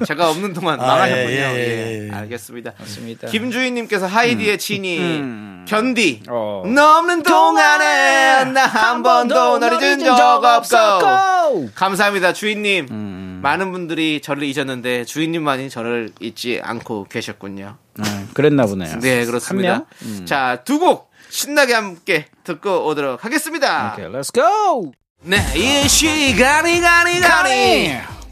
[0.05, 1.29] 제가 없는 동안 아, 망하셨군요.
[1.29, 2.11] 예, 예, 예, 예.
[2.15, 2.73] 알겠습니다.
[2.79, 3.27] 맞습니다.
[3.27, 6.63] 김주희님께서 하이디의 진이 견디 어.
[6.65, 15.05] 넘는 동안에 나 한 번도 널 잊은 적 없고 감사합니다 주인님 많은 분들이 저를 잊었는데
[15.05, 18.99] 주인님만이 저를 잊지 않고 계셨군요 네, 그랬나 보네요.
[18.99, 19.85] 네 그렇습니다.
[20.25, 23.93] 자두 곡 신나게 함께 듣고 오도록 하겠습니다.
[23.93, 24.91] 오케이, let's go.
[25.23, 27.19] 네 이 시간이 가니!
[27.19, 27.91] 가니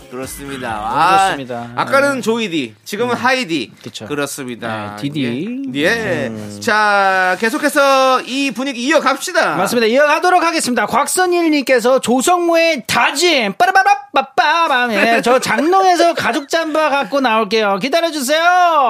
[0.09, 0.69] 그렇습니다.
[0.83, 1.69] 아, 그렇습니다.
[1.75, 3.71] 아까는 조이디, 지금은 하이디.
[3.83, 4.05] 그쵸.
[4.05, 4.95] 그렇습니다.
[4.95, 5.71] 네, 디디.
[5.75, 6.31] 예.
[6.31, 6.59] 예.
[6.59, 9.55] 자, 계속해서 이 분위기 이어갑시다.
[9.55, 9.87] 맞습니다.
[9.87, 10.85] 이어가도록 하겠습니다.
[10.85, 17.79] 곽선일님께서 조성모의 다짐 빠라바라빠빠밤 예, 저 장롱에서 가죽 잠바 갖고 나올게요.
[17.79, 18.41] 기다려주세요.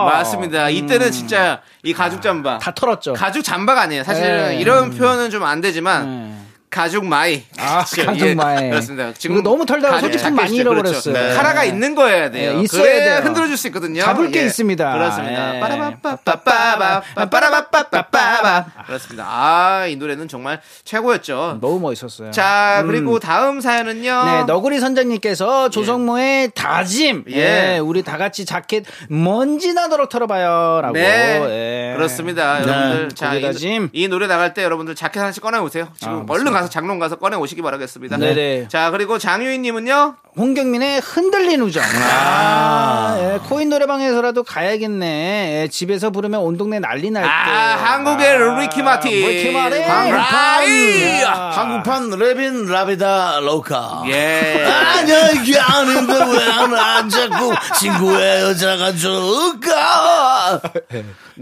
[0.05, 0.69] 맞습니다.
[0.69, 2.55] 이때는 진짜 이 가죽 잠바.
[2.55, 2.59] 음.
[2.59, 3.13] 다 털었죠.
[3.13, 4.03] 가죽 잠바가 아니에요.
[4.03, 4.55] 사실은 네.
[4.59, 6.36] 이런 표현은 좀 안 되지만 네.
[6.69, 7.43] 가죽 마이.
[7.57, 8.05] 아, 그렇죠.
[8.11, 8.69] 가죽 예, 마이.
[8.69, 9.13] 그렇습니다.
[9.23, 10.35] 이거 너무 털다가 가죽 솔직히 자켓이죠.
[10.41, 11.13] 많이 잃어버렸어요.
[11.13, 11.27] 그렇죠.
[11.29, 11.35] 네.
[11.35, 12.53] 카라가 있는 거여야 돼요.
[12.57, 13.25] 네, 있어야 그래야 돼요.
[13.25, 14.01] 흔들어 줄 수 있거든요.
[14.03, 14.45] 잡을 게 예.
[14.45, 14.93] 있습니다.
[14.93, 15.55] 그렇습니다.
[15.55, 15.59] 예.
[15.61, 19.25] 빠라바빠빠빠바 빠라바빠빠빠바 그렇습니다.
[19.27, 21.59] 아, 이 노래는 정말 최고였죠.
[21.61, 22.31] 너무 멋있었어요.
[22.31, 24.23] 자, 그리고 다음 사연은요.
[24.25, 27.23] 네, 너구리 선장님께서 조성모의 다짐.
[27.29, 27.75] 예.
[27.75, 27.77] 예.
[27.79, 30.81] 우리 다 같이 자켓 먼지 나도록 털어봐요.
[30.81, 30.93] 라고.
[30.93, 31.95] 네, 예.
[31.95, 32.59] 그렇습니다.
[32.59, 33.89] 네, 여러분들 자, 이, 다짐.
[33.93, 35.87] 이 노래 나갈 때 여러분들 자켓 하나씩 꺼내 오세요.
[35.99, 36.56] 지금 아, 얼른.
[36.57, 38.17] 가서 장롱 가서 꺼내 오시기 바라겠습니다.
[38.17, 38.67] 네네.
[38.69, 40.15] 자, 그리고 장유인 님은요.
[40.35, 41.83] 홍경민의 흔들린 우정.
[41.83, 45.63] 아, 예, 코인 노래방에서라도 가야겠네.
[45.63, 47.29] 예, 집에서 부르면 온 동네 난리 날 때.
[47.29, 49.11] 아, 한국의 리키 마틴.
[49.11, 49.83] 리키 마틴.
[49.83, 51.21] 아이.
[51.23, 54.03] 한국판 Livin' la Vida Loca.
[54.07, 54.65] 예.
[54.65, 56.47] 아니야 이게 아닌데 왜
[56.77, 59.71] 안 자꾸 친구의 여자가 좋을까?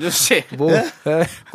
[0.01, 0.43] 윤 씨.
[0.57, 0.83] 뭐, 예.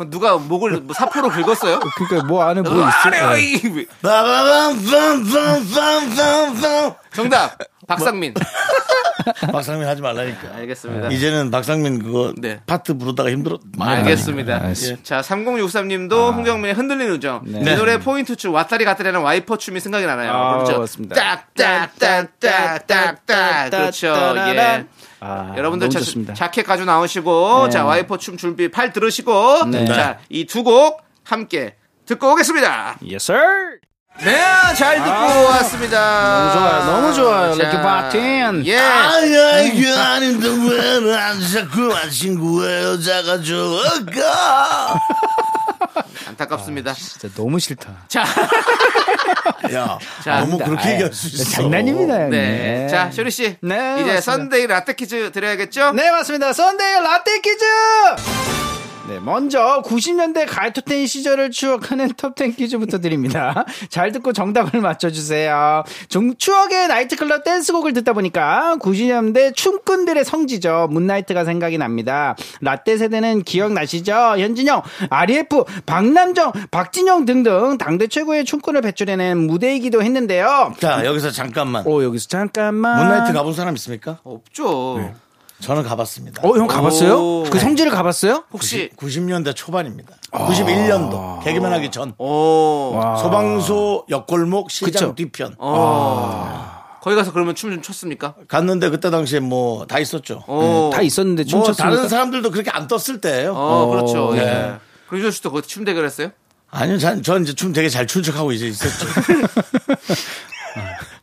[0.09, 1.79] 누가 목을 뭐 사포로 긁었어요?
[1.97, 3.37] 그니까 뭐 안에 뭐 있어요?
[3.37, 3.85] 이.
[4.01, 7.57] 빠바밤빰빰빰빰빰 정답.
[7.87, 8.33] 박상민.
[9.51, 10.55] 박상민 하지 말라니까.
[10.55, 11.09] 알겠습니다.
[11.09, 12.59] 이제는 박상민 그거 네.
[12.65, 13.59] 파트 부르다가 힘들어.
[13.79, 14.55] 알겠습니다.
[14.55, 15.03] 알겠습니다.
[15.03, 17.41] 자, 3063님도 홍경민의 흔들리는 우정.
[17.45, 20.31] 이 노래 포인트 춤, 왔다리 갔다리는 와이퍼 춤이 생각이 나나요?
[20.31, 20.79] 아, 그렇죠.
[20.79, 21.15] 맞습니다.
[21.15, 23.69] 딱딱딱딱딱딱.
[23.71, 24.13] 그렇죠.
[24.55, 24.85] 예.
[25.21, 25.99] 아, 여러분들 자.
[26.33, 27.69] 자켓 가지고 나오시고, 네.
[27.69, 29.85] 자, 와이퍼 춤 준비 팔 들으시고, 네.
[29.85, 32.97] 자, 이 두 곡 함께 듣고 오겠습니다.
[33.03, 33.77] Yes, sir.
[34.19, 34.35] 네,
[34.75, 36.53] 잘 듣고 왔습니다.
[36.53, 36.85] 너무 좋아요.
[36.85, 37.53] 너무 좋아요.
[37.55, 38.65] 자, 이렇게 바틴.
[38.65, 38.77] 예.
[38.77, 44.99] 아니야 이게 아닌데 왜안 자꾸 친구의 여자가 좋을까?
[46.27, 46.93] 안타깝습니다.
[46.93, 48.05] 진짜 너무 싫다.
[48.07, 48.21] 자,
[49.73, 50.65] 야 자, 너무 아닙니다.
[50.65, 51.43] 그렇게 아, 얘기할 수 있어.
[51.61, 52.13] 장난입니다.
[52.13, 52.29] 형님.
[52.31, 52.87] 네.
[52.89, 53.57] 자, 쇼리 씨.
[53.61, 54.21] 네, 이제 맞습니다.
[54.21, 55.91] Sunday 라떼 퀴즈 드려야겠죠?
[55.93, 56.53] 네, 맞습니다.
[56.53, 57.65] Sunday 라떼 퀴즈!
[59.09, 63.65] 네, 먼저 90년대 가요톱텐 시절을 추억하는 top ten 퀴즈부터 드립니다.
[63.89, 65.83] 잘 듣고 정답을 맞춰주세요.
[66.07, 70.87] 종- 추억의 나이트클럽 댄스곡을 듣다 보니까 90년대 춤꾼들의 성지죠.
[70.91, 72.35] 문나이트가 생각이 납니다.
[72.61, 74.13] 라떼 세대는 기억나시죠?
[74.37, 80.75] 현진영, R.ef, 박남정, 박진영 등등 당대 최고의 춤꾼을 배출해낸 무대이기도 했는데요.
[80.79, 81.85] 자 여기서 잠깐만.
[81.85, 82.97] 오, 여기서 잠깐만.
[83.07, 84.19] 문나이트 가본 사람 있습니까?
[84.23, 85.11] 없죠.
[85.61, 86.41] 저는 가봤습니다.
[86.45, 87.15] 어, 형 가봤어요?
[87.17, 87.43] 오.
[87.49, 88.43] 그 성지를 가봤어요?
[88.51, 90.15] 혹시 90 년대 초반입니다.
[90.31, 92.93] 91년도 개그맨 하기 전 오.
[93.21, 95.15] 소방서 옆골목 시장 그쵸.
[95.15, 96.81] 뒤편 어.
[97.01, 98.35] 거기 가서 그러면 춤 좀 췄습니까?
[98.47, 100.43] 갔는데 그때 당시에 뭐 다 있었죠.
[100.47, 100.89] 어.
[100.93, 101.83] 다 있었는데 뭐 춤췄습니까?
[101.95, 103.53] 다른 사람들도 그렇게 안 떴을 때예요.
[103.55, 104.33] 어, 그렇죠.
[104.33, 104.41] 네.
[104.41, 104.73] 예.
[105.09, 106.31] 그리고 씨도 거기 춤 대결 했어요?
[106.69, 109.05] 아니요, 전, 전 이제 춤 되게 잘춘 척하고 이제 있었죠.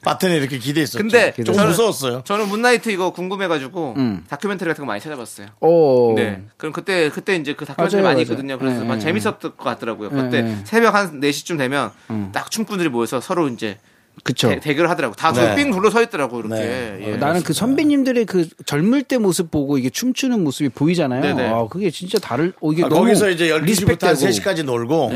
[0.08, 0.98] 바텐에 이렇게 기대했었죠.
[0.98, 2.22] 근데 좀 저는- 무서웠어요.
[2.24, 4.24] 저는 문나이트 이거 궁금해가지고 음.
[4.28, 5.48] 다큐멘터리 같은 거 많이 찾아봤어요.
[5.60, 6.14] 오.
[6.16, 6.42] 네.
[6.56, 8.32] 그럼 그때 그때 이제 그 다큐멘터리 맞아요, 많이 맞아요.
[8.32, 8.58] 있거든요.
[8.58, 10.08] 그래서 네, 막 네, 재밌었을 것 같더라고요.
[10.10, 10.58] 그때 네.
[10.64, 11.90] 새벽 한 4시쯤 되면
[12.32, 13.76] 딱 춤꾼들이 모여서 서로 이제
[14.24, 14.48] 그쵸.
[14.60, 15.14] 대, 결을 하더라고.
[15.14, 15.54] 다 네.
[15.54, 16.54] 빙 둘러 서 있더라고 이렇게.
[16.56, 16.98] 네.
[17.02, 17.12] 예.
[17.12, 21.20] 어, 나는 그 선배님들의 그 젊을 때 모습 보고 이게 춤추는 모습이 보이잖아요.
[21.22, 21.48] 네네.
[21.48, 24.16] 아, 그게 진짜 다를, 어, 이게 아, 너무 거기서 이제 12시부터 한 respect하고.
[24.18, 25.10] 3시까지 놀고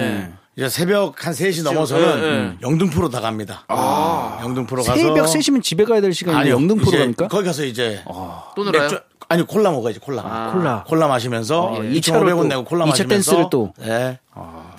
[0.55, 2.57] 이제 새벽 한 3시 넘어서는 네, 네.
[2.61, 3.65] 영등포로 다 갑니다.
[4.43, 6.55] 영등포로 가서 새벽 3시면 집에 가야 될 시간인데 아니요.
[6.57, 7.29] 영등포로 갑니까?
[7.29, 8.03] 거기 가서 이제
[8.55, 8.83] 또 놀아요?
[8.83, 9.01] 맥주-
[9.31, 10.51] 아니 콜라 먹어야지 콜라.
[10.53, 10.85] 콜라.
[10.87, 13.73] 콜라 마시면서 어, 2,500원 또 내고 콜라 2차 마시면서 댄스를 또.
[13.79, 14.19] 네.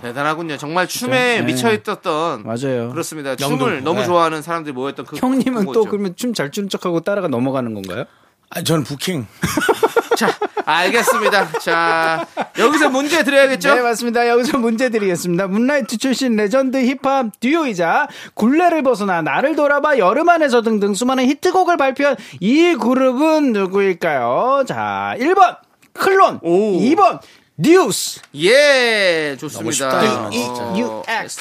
[0.02, 0.58] 대단하군요.
[0.58, 1.42] 정말 춤에 네.
[1.42, 2.92] 미쳐 있었던 맞아요.
[2.92, 3.32] 그렇습니다.
[3.32, 3.58] 영등.
[3.58, 4.06] 춤을 너무 네.
[4.06, 5.90] 좋아하는 사람들이 모였던 그 형님은 또 그거죠.
[5.90, 8.06] 그러면 춤 잘 추는 척하고 따라가 넘어가는 건가요?
[8.52, 9.26] 아니 저는 부킹.
[10.16, 10.30] 자,
[10.66, 11.60] 알겠습니다.
[11.60, 12.26] 자,
[12.58, 13.76] 여기서 문제 드려야겠죠?
[13.76, 14.28] 네, 맞습니다.
[14.28, 15.48] 여기서 문제 드리겠습니다.
[15.48, 22.16] 문나이트 출신 레전드 힙합 듀오이자 굴레를 벗어나 나를 돌아봐 여름 안에서 등등 수많은 히트곡을 발표한
[22.40, 24.64] 이 그룹은 누구일까요?
[24.68, 25.58] 자, 1번
[25.94, 26.80] 클론, 오.
[26.80, 27.20] 2번
[27.58, 30.26] 듀스, 예, 좋습니다.
[30.26, 30.30] 어,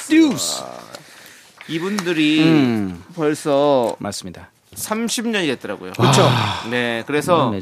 [0.09, 0.63] 듀스.
[1.67, 3.03] 이분들이 음.
[3.15, 4.52] 벌써 맞습니다.
[4.75, 5.93] 30년이 됐더라고요.
[5.93, 6.21] 그렇죠.
[6.69, 7.53] 네, 그래서.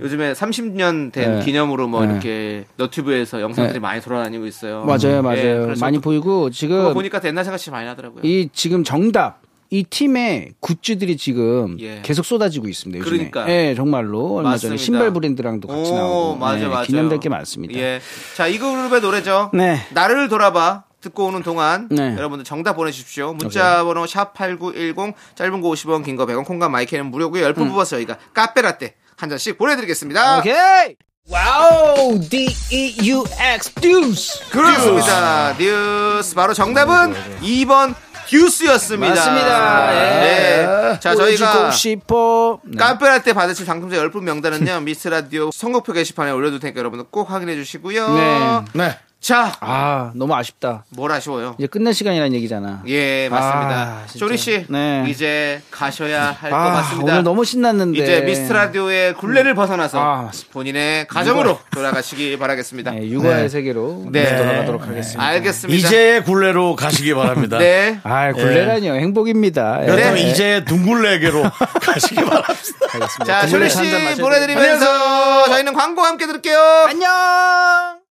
[0.00, 1.44] 요즘에 30년 된 네.
[1.44, 2.12] 기념으로 뭐 네.
[2.12, 3.80] 이렇게 너튜브에서 영상들이 네.
[3.80, 4.84] 많이 돌아다니고 있어요.
[4.84, 5.74] 맞아요, 예, 맞아요.
[5.80, 8.22] 많이 그- 보이고 지금 보니까 옛날 생각이 많이 나더라고요.
[8.24, 9.40] 이 지금 정답
[9.70, 12.00] 이 팀의 굿즈들이 지금 예.
[12.02, 13.00] 계속 쏟아지고 있습니다.
[13.04, 13.28] 요즘에.
[13.30, 13.52] 그러니까.
[13.52, 14.82] 예, 정말로 얼마 전에 맞습니다.
[14.82, 16.86] 신발 브랜드랑도 같이 오, 나오고 맞아, 예, 맞아.
[16.86, 17.78] 기념될 게 많습니다.
[17.78, 18.00] 예.
[18.34, 19.50] 자, 이 그룹의 노래죠.
[19.52, 19.78] 네.
[19.92, 20.84] 나를 돌아봐.
[21.00, 22.14] 듣고 오는 동안 네.
[22.16, 23.32] 여러분들 정답 보내주십시오.
[23.34, 27.46] 문자 번호 샵 8910 짧은 거 50원 긴 거 100원 콩과 마이크는 무료고요.
[27.52, 27.68] 10분 음.
[27.70, 30.38] 뽑아서 저희가 카페라떼 한 잔씩 보내드리겠습니다.
[30.40, 30.96] 오케이.
[31.30, 34.48] wow, D E U X 듀스.
[34.50, 35.54] 그렇습니다.
[35.58, 37.94] 듀스 바로 정답은 2번
[38.28, 39.14] 듀스였습니다.
[39.14, 39.94] 맞습니다.
[39.94, 40.20] 예.
[40.20, 41.00] 네.
[41.00, 42.60] 자, 저희가 싶어.
[42.64, 42.76] 네.
[42.78, 44.80] 카페라떼 받으실 당첨자 10분 명단은요.
[44.80, 48.14] 미스 라디오 선곡표 게시판에 올려둘 테니까 여러분들 꼭 확인해 주시고요.
[48.14, 48.60] 네.
[48.74, 48.98] 네.
[49.20, 50.84] 자, 아, 너무 아쉽다.
[50.90, 51.56] 뭘 아쉬워요?
[51.58, 52.82] 이제 끝낼 시간이라는 얘기잖아.
[52.86, 53.70] 예, 맞습니다.
[53.74, 54.04] 아.
[54.06, 55.04] 쇼리 씨, 네.
[55.08, 57.12] 이제 가셔야 할것 아, 같습니다.
[57.12, 57.98] 오늘 너무 신났는데.
[58.00, 60.52] 이제 미스트 라디오의 굴레를 벗어나서 아, 맞습니다.
[60.52, 62.92] 본인의 가정으로 돌아가시기 바라겠습니다.
[62.92, 63.48] 네, 육아의 네.
[63.48, 64.36] 세계로 네.
[64.36, 65.22] 돌아가도록 하겠습니다.
[65.22, 65.76] 알겠습니다.
[65.88, 67.58] 이제 굴레로 가시기 바랍니다.
[67.58, 67.98] 네.
[68.04, 68.94] 아, 굴레라니요.
[68.94, 69.82] 행복입니다.
[69.82, 69.86] 예.
[69.86, 70.30] 그렇다면 네.
[70.30, 71.42] 이제 둥굴레계로
[71.82, 72.54] 가시기 바랍니다.
[72.92, 73.24] 알겠습니다.
[73.24, 73.78] 자, 쇼리 씨
[74.20, 76.58] 보내드리면서 저희는 광고 함께 들을게요.
[76.88, 78.07] 안녕!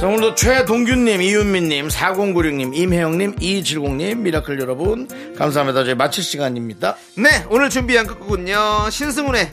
[0.00, 5.84] 자, 오늘도 최동균님, 이윤민님, 4096님, 임혜영님, 2270님, 미라클 여러분, 감사합니다.
[5.84, 6.96] 저희 마칠 시간입니다.
[7.16, 8.90] 네, 오늘 준비한 끝곡은요.
[8.90, 9.48] 신승훈의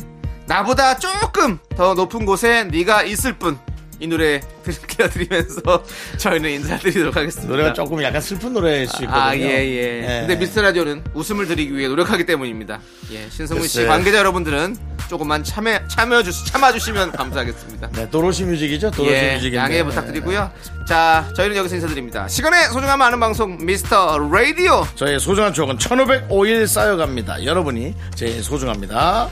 [0.46, 3.58] 나보다 조금 더 높은 곳에 네가 있을 뿐.
[4.04, 5.62] 이 노래 들려드리면서
[6.18, 7.50] 저희는 인사드리도록 하겠습니다.
[7.50, 9.16] 노래가 조금 약간 슬픈 노래일 수 있거든요.
[9.22, 10.02] 아, 예, 예.
[10.04, 10.20] 예.
[10.28, 12.82] 근데 미스터 라디오는 웃음을 드리기 위해 노력하기 때문입니다.
[13.14, 13.86] 예, 신승훈 씨.
[13.86, 14.76] 관계자 여러분들은
[15.10, 17.90] 조금만 참여, 참여해 주, 참아주시면 감사하겠습니다.
[17.92, 18.92] 네, 도로시 뮤직이죠?
[18.92, 19.58] 도로시 예, 뮤직인데.
[19.58, 20.52] 양해 부탁드리고요.
[20.86, 22.28] 자, 저희는 여기서 인사드립니다.
[22.28, 24.86] 시간의 소중함 아는 방송 미스터 라디오.
[24.96, 27.46] 저의 소중한 추억은 1505일 쌓여갑니다.
[27.46, 29.30] 여러분이 제일 소중합니다.